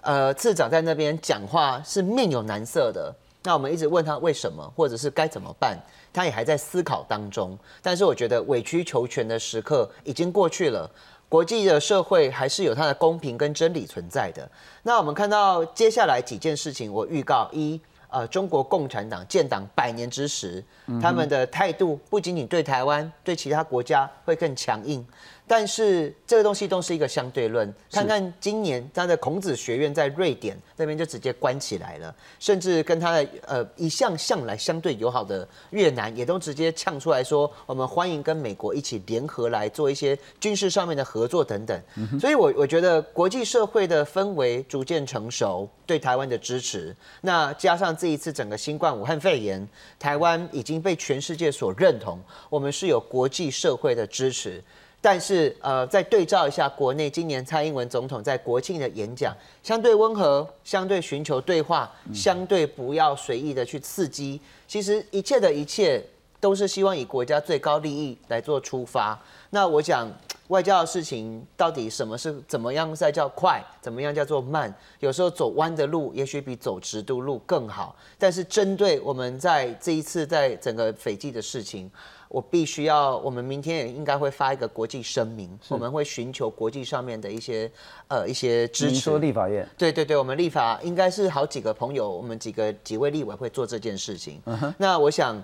[0.02, 3.12] 呃，次长在那边讲话是面有难色的。
[3.42, 5.78] 那我们一直问他为什么，或者是该怎么办。
[6.12, 10.90] 他也还在思考当中，但是我觉得委曲求全的时刻已经过去了。
[11.28, 14.46] 国际的社会还是有它的公平跟真理存在的。
[14.82, 17.80] 那我们看到接下来几件事情，我预告一，
[18.10, 20.62] 呃，中国共产党建党百年之时，
[21.00, 25.02] 他们的态度不仅仅对台湾，对其他国家会更强硬。
[25.46, 27.72] 但是这个东西都是一个相对论。
[27.90, 41.80] 看看今年他的孔子学院在瑞典那边就直接关起来了，甚至跟他的呃一向向来相对友好的越南也都直接呛出来说，我们欢迎跟美国一起联合来做一些军事上面的合作等等。
[42.18, 49.66] 所以，我我觉得国际社会的氛围逐渐成熟，对台湾的支持，那加上这一次整个新冠武汉肺炎，
[49.98, 52.18] 台湾已经被全世界所认同，
[52.48, 54.62] 我们是有国际社会的支持。
[55.04, 64.40] 但是，呃，再对照一下国内今年蔡英文总统在国庆的演讲，相对温和，相对寻求对话，相对不要随意的去刺激。
[64.68, 66.00] 其实一切的一切
[66.38, 69.20] 都是希望以国家最高利益来做出发。
[69.50, 70.08] 那我讲
[70.48, 74.72] 外交的事情，到底什么是怎么样才叫快，怎么样叫做慢？
[75.00, 77.96] 有时候走弯的路，也许比走直的路更好。
[78.16, 81.90] 但是针对我们在这一次在整个斐济的事情。
[82.32, 87.70] 我必须要，我们明天也应该会发一个国际声明，我们会寻求国际上面的一些
[88.08, 88.94] 呃一些支持。
[88.94, 89.68] 说立法院？
[89.76, 94.40] 对对对，我们立法应该是好几个朋友，我们几个几位立委会做这件事情。
[94.78, 95.36] 那我想，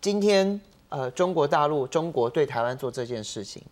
[0.00, 0.58] 今天
[0.88, 3.62] 呃中国大陆中国对台湾做这件事情，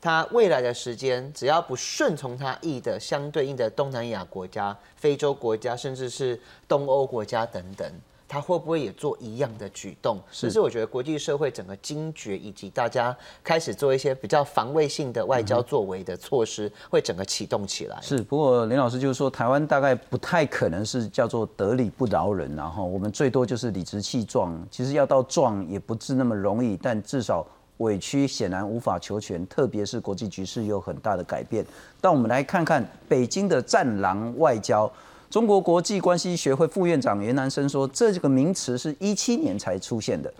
[0.00, 7.88] 它未来的时间只要不顺从它意的相对应的东南亚国家、非洲国家，甚至是东欧国家等等。
[8.30, 10.20] 他会不会也做一样的举动？
[10.30, 17.98] 其实我觉得国际社会整个惊觉，以及大家开始做一些比较防卫性的外交作为的措施，会整个启动起来。
[18.00, 24.56] 是，不过林老师就是说，台湾大概不太可能是叫做得理不饶人，然后我们最多就是理直气壮。
[24.70, 27.44] 其实要到壮也不是那么容易，但至少
[27.78, 31.66] 委屈显然无法求全，特别是国际局势有很大的改变。
[32.00, 34.88] 但我们来看看北京的战狼外交。
[35.30, 40.32] 中国国际关系学会副院长袁南生说：“这个名词是一七年才出现的。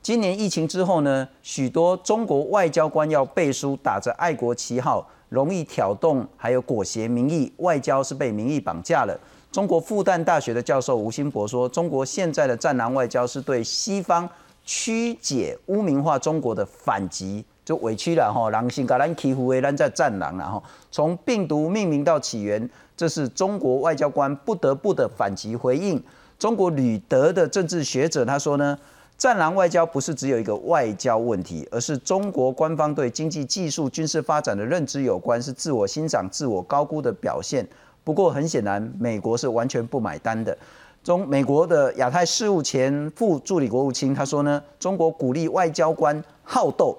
[0.00, 9.18] 今年疫情之后呢，许多中国外交官要背书，打着爱国旗号，容易挑动，还有裹挟民意，外交是被民意绑架了。”
[9.50, 14.28] 中国复旦大学的教授吴新博说：“中国现在的战狼外交是对西方
[14.64, 20.62] 曲解、污名化中国的反击，就委屈了哈，狼性，把咱欺负为咱在战狼了哈。
[20.90, 26.02] 从病毒命名到起源。”这是中国外交官不得不的反击回应。
[26.38, 28.78] 中国旅德的政治学者他说呢，
[29.18, 37.68] 战狼外交不是只有一个外交问题，而是中国官方对经济、技术、军事发展的认知有关，是自我欣赏、自我高估的表现。
[38.02, 40.56] 不过很显然，美国是完全不买单的。
[41.04, 46.96] 中美国的亚太事务前副助理国务卿他说呢，中国鼓励外交官好斗。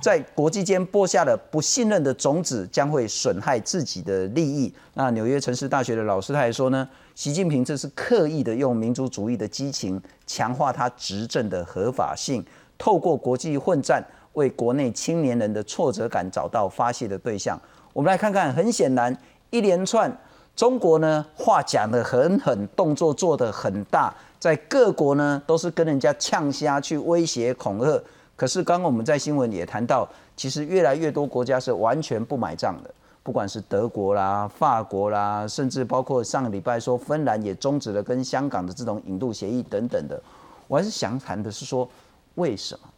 [0.00, 4.72] 在国际间播下了不信任的种子，将会损害自己的利益。
[4.94, 12.44] 那纽约城市大学的老师他还说呢，习近平这是刻意的用民族主义的激情强化他执政的合法性，
[12.76, 17.58] 透过国际混战为国内青年人的挫折感找到发泄的对象。
[17.92, 19.16] 我们来看看，很显然
[19.50, 20.14] 一连串
[20.54, 28.02] 中国呢话讲得很狠，动作做得很大，在各国呢都是跟人家呛虾去威胁恐吓。
[28.36, 40.20] 可是刚刚我们在新闻也谈到，其实越来越多国家是完全不买账的，不管是德国啦、法国啦，甚至包括上个礼拜说芬兰也终止了跟香港的这种引渡协议等等的。
[40.66, 41.88] 我还是想谈的是说，
[42.34, 42.88] 为什么？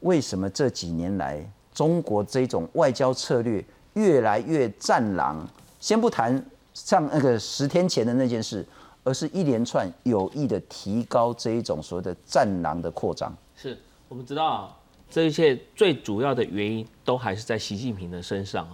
[0.00, 1.44] 为什么这几年来
[1.74, 3.62] 中国这种外交策略
[3.94, 5.46] 越来越战狼？
[5.78, 6.42] 先不谈
[6.72, 8.66] 上那个十天前的那件事，
[9.04, 13.30] 而是一连串有意的提高这一种所谓的战狼的扩张。
[13.54, 13.78] 是
[14.08, 14.74] 我们知道。
[15.10, 18.68] 这一切最主要的原因都还是在习近平的身上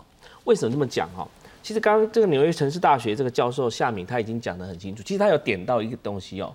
[0.45, 1.29] 为什么这么讲哈？
[1.63, 5.03] 其实刚刚这个纽约城市大学这个教授夏敏他已经讲得很清楚。
[5.05, 6.53] 其实他有点到一个东西哦，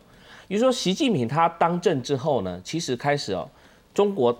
[0.47, 3.49] 比如说习近平他当政之后呢，其实开始哦，
[3.93, 4.37] 中国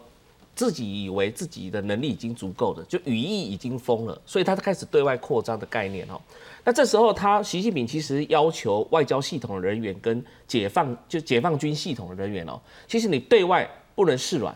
[0.54, 6.20] 自己以为自己的能力已经足够了，就羽翼已经丰了，所以他开始对外扩张的概念哦。
[6.66, 14.54] 那这时候他习近平其实要求外交系统的人员跟解放就解放军系统的人员哦，其实你对外不能示软。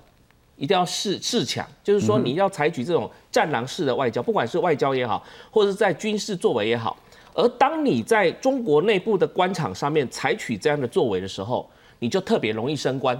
[0.62, 6.96] 一定要示示强，就是说你要采取这种战狼式的外交，不管是外交也好，或者是在军事作为也好。
[7.34, 13.20] 而当你在中国内部的官场上面采取这样的作为的时候，你就特别容易升官。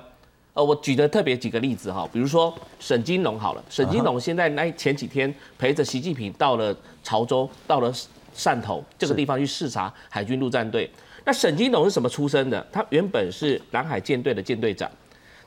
[0.54, 7.92] 呃，我举的特别几个例子哈，比如说沈金龙好了，沈金龙现在那前几天陪着习近平到了潮州，到了
[8.36, 10.88] 汕头这个地方去视察海军陆战队。
[11.26, 12.64] 那沈金龙是什么出身的？
[12.72, 14.88] 他原本是南海舰队的舰队长。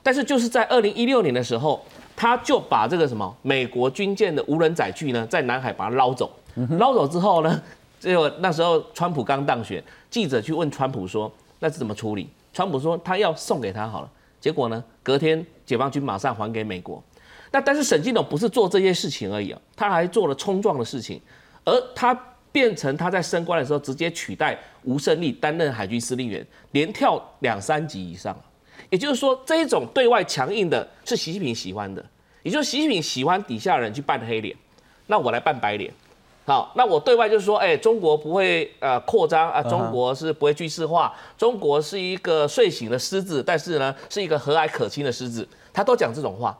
[0.04, 1.82] 但是就是在二零一六年的时候，
[2.14, 6.30] 他就把这个什么美国军舰的无人载具呢，在南海把它捞走。
[6.78, 7.60] 捞走之后呢，
[7.98, 17.02] 就那时候川普刚当选，记者去问川普说：“那是怎么处理？”川普说：“他要送给他好了。”结果呢，隔天解放军马上还给美国。
[17.50, 21.18] 那但是沈金龙不是做这些事情而已啊，他还做了冲撞的事情，
[21.64, 22.14] 而他
[22.52, 28.36] 变成他在升官的时候直接取代吴胜利担任海军司令员，连跳两三级以上。
[28.90, 32.04] 也就是说，这一种对外强硬的是习近平喜欢的，
[32.42, 34.56] 也就是习近平喜欢底下人去扮黑脸，
[35.06, 35.92] 那我来扮白脸。
[36.46, 46.54] 好，那我对外就是说，哎，中国不会呃扩张啊，中国是不会军事化，中国是一个睡醒的狮子，但是呢是一个和蔼可亲的狮子，他都讲这种话。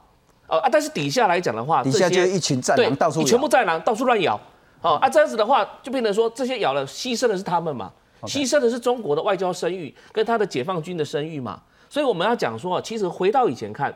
[0.46, 4.40] 哦啊，但是底下来讲的话，底下就一群战狼到处你全部战狼到处乱咬。
[4.80, 7.92] 哦啊，这样子的话就变成说，这些咬了牺牲的是他们嘛，
[8.22, 11.60] 牺牲的是中国的外交声誉跟他的解放军的声誉嘛。
[11.94, 13.94] 所以我们要讲说，其实回到以前看。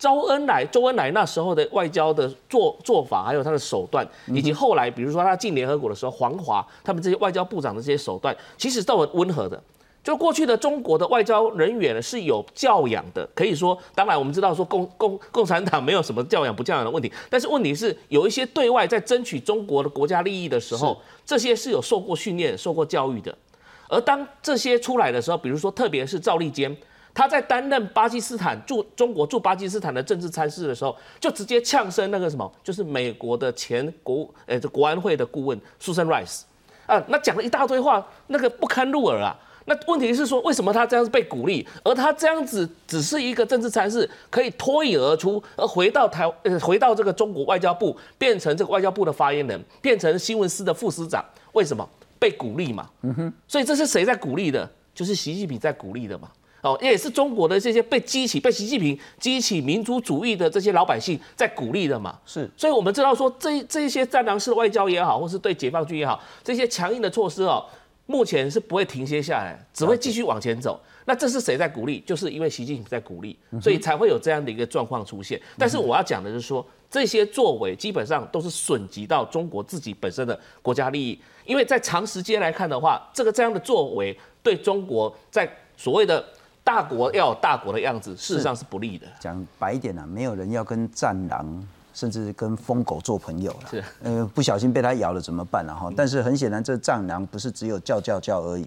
[0.00, 9.62] 周恩来，周恩来那时候的外交的做做法，还有他的手段，以及后来，比如说他进联合国的时候，黄华他们这些外交部长的这些手段，其实都很温和的。
[10.02, 23.32] 就过去的中国的外交人员呢是有教养的，可以说，当然我们知道说共共共产党没有什么教养不教养的问题，但是问题是有一些对外在争取中国的国家利益的时候，这些是有受过训练、受过教育的。
[23.88, 26.74] 而当这些出来的时候，比如说特别是赵立坚。
[27.12, 36.42] 他在担任巴基斯坦驻中国驻巴基斯坦的政治参事的时候，就直接呛声那个什么，就是美国的前国呃这国安会的顾问 Susan Rice
[36.86, 39.36] 啊，那讲了一大堆话，那个不堪入耳啊。
[39.66, 51.24] 那问题是说，为什么他这样子被鼓励，而他这样子只是一个政治参事，可以脱颖而出，而回到台呃回到这个中国外交部，变成这个外交部的发言人，变成新闻司的副司长？
[51.52, 51.88] 为什么
[52.18, 52.88] 被鼓励嘛？
[53.02, 54.68] 嗯哼，所以这是谁在鼓励的？
[54.92, 56.28] 就是习近平在鼓励的嘛。
[56.62, 62.18] 哦，也是中国的这些被激起、被习近平激起民族主义的这些老百姓在鼓励的嘛？
[62.26, 67.64] 是，所以我们知道说，这这些战狼式外交也好，或是对解放军也好，这些强硬的措施哦，
[68.04, 70.78] 目前是不会停歇下来，只会继续往前走。
[71.06, 71.98] 那这是谁在鼓励？
[72.06, 75.40] 就是因为习近平在鼓励，所以才会有这样的一个状况出现。
[75.56, 86.22] 但是我要讲的是说，这些作为基本上都是损及到中国自己本身的国家利益，因为在长时间来看的话，这个这样的作为对中国在所谓的。
[86.62, 89.06] 大国要有大国的样子，事实上是不利的。
[89.18, 93.68] 讲白一点呢，没有人要跟战狼，甚至跟疯狗做朋友了。
[93.70, 95.74] 是，呃，不小心被他咬了怎么办呢？
[95.74, 98.66] 哈，但是很显然，这战狼不是只有叫叫叫而已。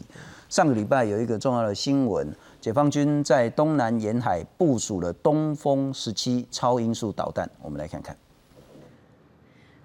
[0.49, 8.15] 上个礼拜有一个重要的新闻，解放军在东南沿海部署了东风十七超音速导弹，我们来看看。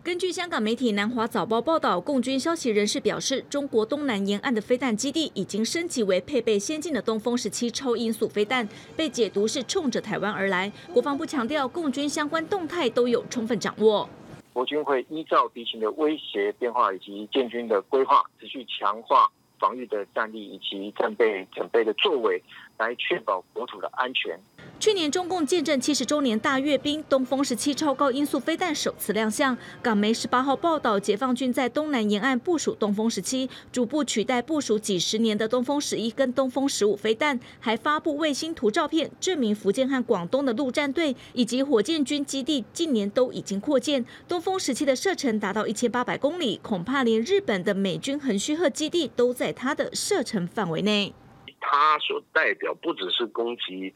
[0.08, 10.72] 根据香港媒体《南华早报》报道，共军消息人士表示，中国东南沿岸的飞弹基地已经升级为配备先进的东风十七超音速飞弹，被解读是冲着台湾而来。
[10.94, 14.08] 国防部强调，共军相关动态都有充分掌握。
[14.54, 22.42] 国军会依照敌情的威胁变化以及建军的规划，持续强化防御的战力以及战备准备的作为，
[22.78, 24.40] 来确保国土的安全。
[24.80, 29.58] 去年中共建政七十周年大阅兵，东风十七超高音速飞弹首次亮相。
[29.82, 44.06] 港媒十八号报道，解放军在东南沿岸部署东风十七，逐步取代部署几十年的东风十一跟东风十五飞弹，还发布卫星图照片，证明福建和广东的陆战队以及火箭军基地近年都已经扩建。
[44.28, 51.12] 东风十七的射程达到一千八百公里，恐怕连日本的美军横须贺基地都在它的射程范围内。
[51.60, 53.92] 它所代表不只是攻击。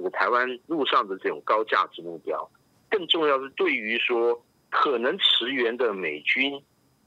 [0.00, 2.50] 这个台湾路上的这种高价值目标，
[2.88, 6.58] 更重要是对于说可能驰援的美军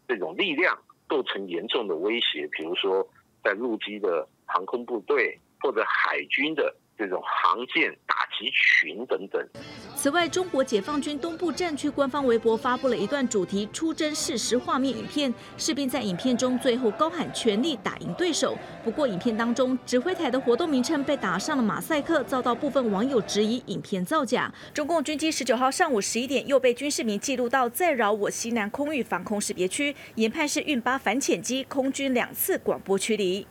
[0.07, 0.77] 这种力量
[1.07, 3.07] 构成严重的威胁，比如说
[3.43, 6.75] 在陆基的航空部队或者海军的。
[6.95, 9.41] 这种航舰打集群等等。
[9.95, 18.57] 此外，中国解放军东部战区官方微博发布了一段主题出征事实画面影片，士兵在影片中最后高喊“全力打赢对手”。
[18.83, 24.53] 不过，影片当中指挥台的活动名称被打上了马赛克，遭到部分网友质疑影片造假。
[24.73, 33.45] 中共军机十九号上午十一点又被军事迷记录到在扰我西南空域防空识别区，研判是运八反潜机，空军两次广播驱离。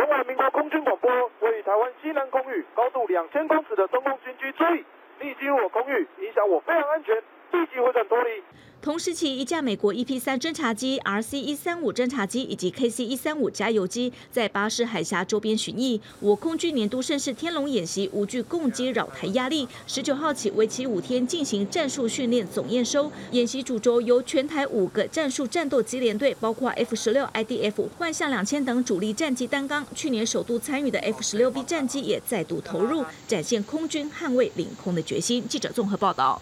[0.00, 4.82] 中华民国空军广播：位于台湾西南空域高度两千公尺的中共军区，注意，
[5.20, 7.14] 你进入我空域，影响我飞行安全，
[7.50, 8.42] 立即回转脱离。
[8.82, 16.00] 同时起，一架美国 EP 三侦察机、RC 一三五侦察机以及 KC 一三五加油机在巴士海峡周边巡弋。
[16.20, 23.12] 我空军年度盛事天龙演习无惧攻击扰台压力，十九号起为期五天进行战术训练总验收。
[23.32, 29.86] 演习主轴由全台五个战术战斗机联队，包括 F 十六 IDF、幻象两千等主力战机担纲。
[29.94, 35.46] 去年首度参与的 F 十六 B 战机也再度投入，展现空军捍卫领空的决心。
[35.46, 36.40] 记者综合报道。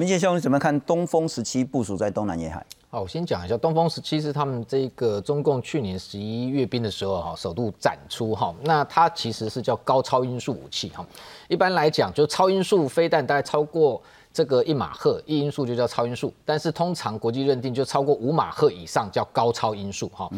[0.00, 2.64] 明杰兄，你怎么看东风十七部署在东南沿海？
[2.88, 8.54] 好，我先讲一下，东风十七是他们这个中共去年十一阅兵的时候哈，首度展出哈。
[8.62, 11.06] 那它其实是叫高超音速武器哈。
[11.48, 14.02] 一般来讲，就超音速飞弹大概超过
[14.32, 16.32] 这个一马赫，一音速就叫超音速。
[16.44, 20.30] 但是通常国际认定就超过五马赫以上叫高超音速哈。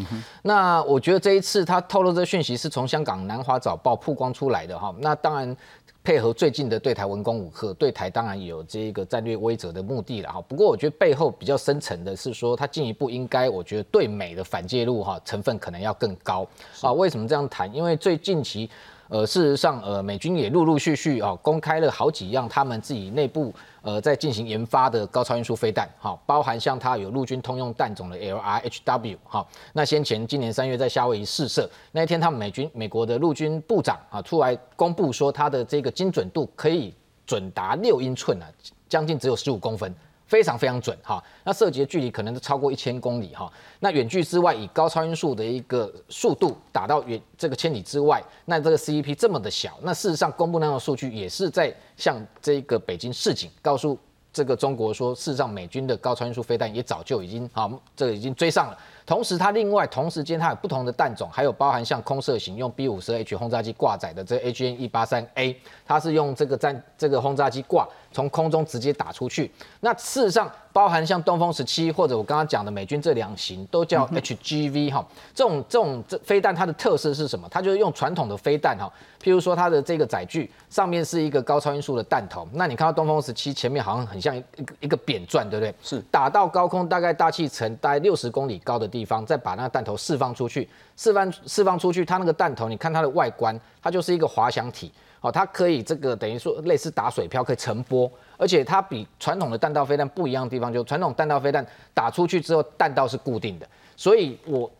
[0.42, 4.94] 那我觉得这一次他透露这讯息是从香港南华早报曝光出来的哈。
[4.98, 5.56] 那当然。
[6.04, 10.40] 配合最近的对台文攻武赫，对台当然有这一个战略威慑的目的了哈。
[10.48, 16.44] 不过我觉得背后比较深层的是说，他进一步应该，我觉得对美的反介入哈成分可能要更高
[16.80, 16.92] 啊。
[16.92, 17.72] 为什么这样谈？
[17.72, 18.68] 因为最近期。
[19.12, 23.52] 呃，事实上，呃，美军也陆陆续续啊公开了好几样他们自己内部
[23.82, 36.94] 呃在进行研发的高超音速飞弹，哈，包含像它有陆军通用弹种的 LRHW，哈，那先前今年三月在夏威夷试射那一天，他们美军美国的陆军部长啊出来公布说，它的这个精准度可以
[37.26, 38.48] 准达六英寸啊，
[38.88, 39.94] 将近只有十五公分。
[40.32, 43.52] 非常非常准哈，那射击的距离可能都超过一千公里哈。
[43.80, 53.98] 那远距之外，以高超音速的一个速度打到远这个千里之外，那这个 CEP 这么的小，那事实上公布那样的数据也是在向这个北京示警，告诉
[54.32, 58.78] 这个中国说，事实上美军的高超音速飞弹也早就已经啊，这个已经追上了。
[59.04, 65.54] 同时，它另外同时间它有不同的弹种，还有包含像空射型用 B 五十 H 轰炸机挂载的这 AGN 一八三 A，
[65.84, 67.86] 它是用这个战这个轰炸机挂。
[68.12, 69.50] 从空中直接打出去，
[69.80, 75.04] 那事实上包含像东风十七或者我刚刚讲的美军这两型都叫 HGV 哈，
[75.34, 77.48] 这种这种这飞弹它的特色是什么？
[77.50, 78.90] 它就是用传统的飞弹哈，
[79.22, 85.74] 譬如说它的这个载具上面是一个高超音速的弹头，那你看到东风十七前面好像很像一个一个扁钻，对不对？
[85.82, 86.02] 是。
[86.10, 94.90] 打到高空大概大气层大概六十公里高的地方，再把那个弹头释放出去，释放释放出去，它那个弹头你看它的外观，它就是一个滑翔体。
[95.22, 101.64] 哦，它可以这个等于说类似打水漂，可以沉波，而且它比传统的弹道飞弹不一样的地方，就传统弹道飞弹
[101.94, 103.66] 打出去之后弹道是固定的，
[103.96, 104.70] 所以我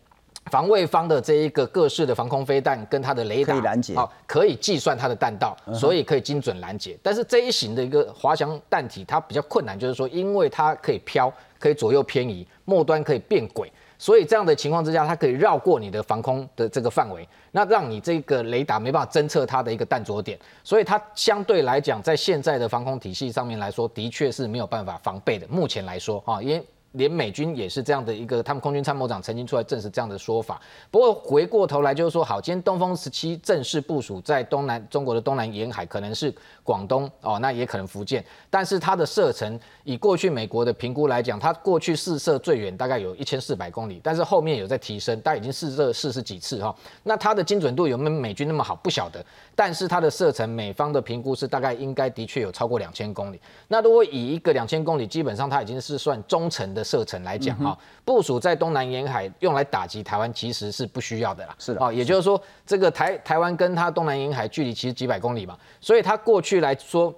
[0.51, 6.97] 防卫方的这一个各式的防空飞弹跟它的雷达可以拦截，哦，可以计算它的弹道，所以可以精准拦截。
[7.01, 13.71] 但是这一型的一个滑翔弹体，它比较困难，就是说因为它可以飘，可以左右偏移，末端可以变轨。
[14.03, 25.47] 所以这样的情况之下，它可以绕过你的防空的这个范围，那让你这个雷达没办法侦测它的一个弹着点，所以它相对来讲，在现在的防空体系上面来说，的确是没有办法防备的。
[25.47, 26.61] 目前来说，哈，因为。
[26.93, 30.61] 连美军也是这样的一个，他们空军参谋长曾经出来证实这样的说法。
[30.91, 36.31] 不过回过头来就是说，好，今天东风十七正式部署在东南中国的东南沿海，可能是
[36.63, 38.23] 广东哦，那也可能福建。
[38.49, 46.73] 但是它的射程，以过去美国的评估来讲，它过去试射最远大概有一千四百公里，但是后面有在提升，但已经试射四十几次哈。
[47.03, 48.73] 那它的精准度有没有美军那么好？
[48.77, 49.21] 不晓得。
[49.55, 53.39] 但是它的射程，美方的评估是大概应该的确有超过两千公里。
[53.67, 56.83] 那如果以一个两千公里，基本上它已经是算中程的。
[56.93, 61.55] 射程来讲哈，部署在东南沿海用来打击台湾其实是不需要的啦。
[61.57, 67.11] 是的，哦，也就是说，这个台台湾跟它东南沿海距离其实几百公里嘛，所以它过去据来说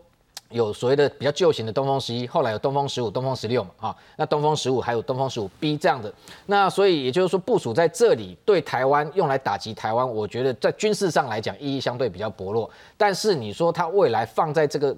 [0.49, 6.13] 有所谓的比较旧型的东风十一，后来有东风十五、东风十六嘛，啊，那东风十五还有东风十五 B 这样的，
[6.45, 12.69] 那所以也就是说部署在这里对台湾用来打击台湾，我觉得在军事上来讲意义相对比较薄弱。
[12.95, 14.95] 但是你说它未来放在这个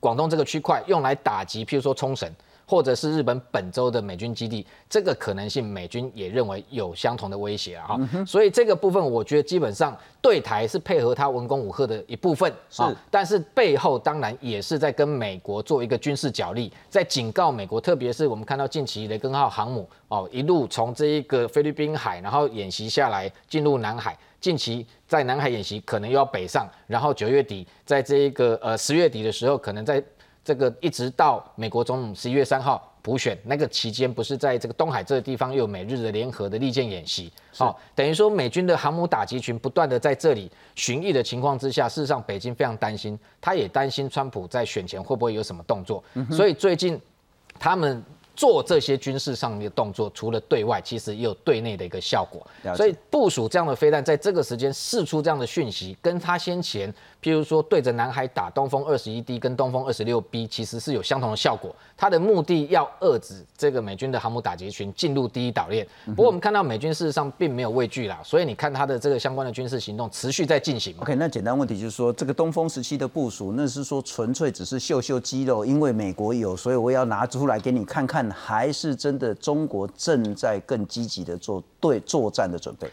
[0.00, 2.26] 广东这个区块用来打击，譬如说冲绳。
[2.66, 30.02] 或者是日本本州的美军基地，这个可能性美军也认为有相同的威胁啊，所以这个部分我觉得基本上对台是配合他文攻武赫的一部分，是，但是背后当然也是在跟美国做一个军事角力，在警告美国，特别是我们看到近期雷根号航母哦一路从这一个菲律宾海，然后演习下来进入南海，近期在南海演习可能又要北上，然后九月底在这一个呃十月底的时候可能在。
[30.44, 47.00] 这个一直到美国总统十一月三号补选那个期间，不是在这个东海这个地方又有美日的联合的利剑演习，好，等于说美军的航母打击群不断的在这里巡弋的情况之下，事实上北京非常担心，他也担心川普在选前会不会有什么动作，所以最近
[47.58, 48.02] 他们。
[48.36, 52.44] 做这些军事上面的动作，除了对外，其实也有对内的一个效果。
[52.74, 56.92] 所以部署这样的飞弹，在这个时间释出这样的讯息，跟他先前，
[57.24, 61.74] 譬如说对着南海打东风二十一 D 跟东风二十六 B，其实是有相同的效果。
[61.96, 65.86] 它的目的要遏制这个美军的航母打击群进入第一岛链。
[66.08, 70.94] 不过我们看到美军事实上并没有畏惧啦，所以你看它的这个相关的军事行动持续在进行。
[70.98, 82.86] OK，那简单问题就是说，这个东风时期的部署，那是说纯粹只是秀秀肌肉，因为美国有，所以我要拿出来给你看看，还是真的中国正在更积极的做对作战的准备？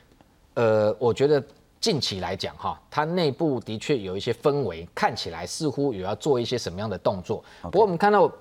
[0.54, 1.44] 呃，我觉得
[1.82, 7.44] 近期来讲哈，它内部的确有一些氛围，看起来似乎有要做一些什么样的动作。
[7.64, 8.32] 不过我们看到。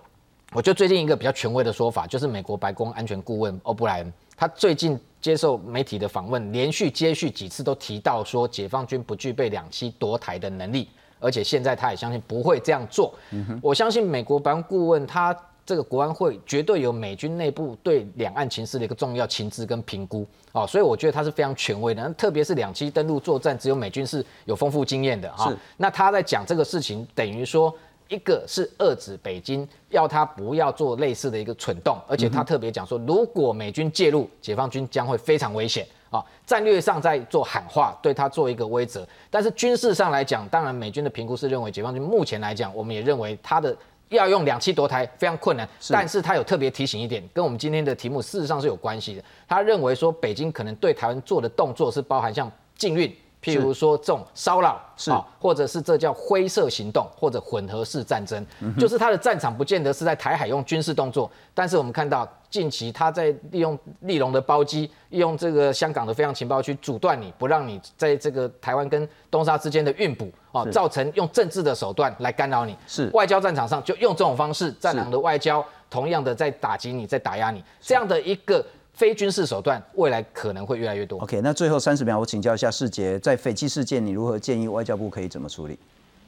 [0.53, 10.89] 我觉得最近一个比较权威的说法，就是美国白宫安全顾问欧布莱恩，他最近接受媒体的访问，连续接续几次都提到说，解放军不具备两栖夺台的能力，
[11.21, 13.15] 而且现在他也相信不会这样做。
[13.63, 15.33] 我相信美国白宫顾问他
[15.71, 22.13] 这个国安会绝对有美军内部对两岸情势的一个重要情资跟评估哦，所以我觉得他是非常权威的。
[22.15, 25.57] 特别是两栖登陆作战，只有美军是有丰富经验的哈。
[25.77, 27.73] 那他在讲这个事情，等于说。
[28.09, 39.07] 一个是遏制北京，要他不要做类似的一个蠢动，而且他特别讲说，如果美军介入，解放军将会非常危险啊，战略上在做喊话，对他做一个威责。
[39.31, 43.77] 但是军事上来讲，当然美军的评估是认为解放军目前来讲，我们也认为他的
[44.11, 45.69] 要用两栖夺台非常困难。
[45.89, 49.25] 但是他有特别提醒一点，跟我们今天的题目事实上是有关系的。
[49.49, 53.11] 他认为说，北京可能对台湾做的动作是包含像禁运。
[53.43, 58.45] 譬如说这种骚扰，是，或者是这叫灰色行动，或者混合式战争，
[58.79, 78.65] 就是他的战场不见得是在台海用军事动作，但是我们看到近期他在利用利隆的包机，利用这个香港的非常情报区阻断你不让你在这个台湾跟东沙之间的运补，哦，造成用政治的手段来干扰你，是外交战场上就用这种方式，战狼的外交同样的在打击你，在打压你这样的一个。
[78.93, 81.19] 非军事手段未来可能会越来越多。
[81.21, 85.79] OK，那最后三十秒，我请教一下世杰，在斐济事件，你如何建议外交部可以怎么处理？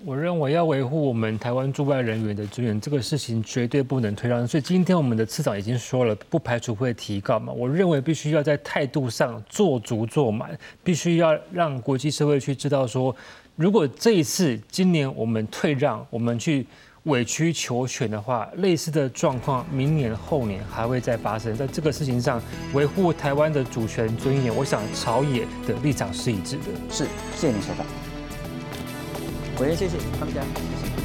[0.06, 4.46] 我认为要维护我们台湾驻外人员的尊严，这个事情绝对不能推让。
[4.48, 7.52] 所以今天我们的次长已经说了，不排除会提告嘛。
[7.52, 13.14] 我认为必须要在态度上做足做满，必须要让国际社会去知道说，
[13.56, 16.66] 如果这一次今年我们退让，我们去。
[17.06, 21.52] 委曲求全的话，类似的状况明年后年还会再发生。
[21.56, 22.40] 在这个事情上，
[22.74, 26.62] 维护台湾的主权尊严，我想朝野的立场是一致的。
[26.88, 27.84] 是，谢谢您首长。
[29.60, 31.01] 委员，谢谢，他们家，谢谢。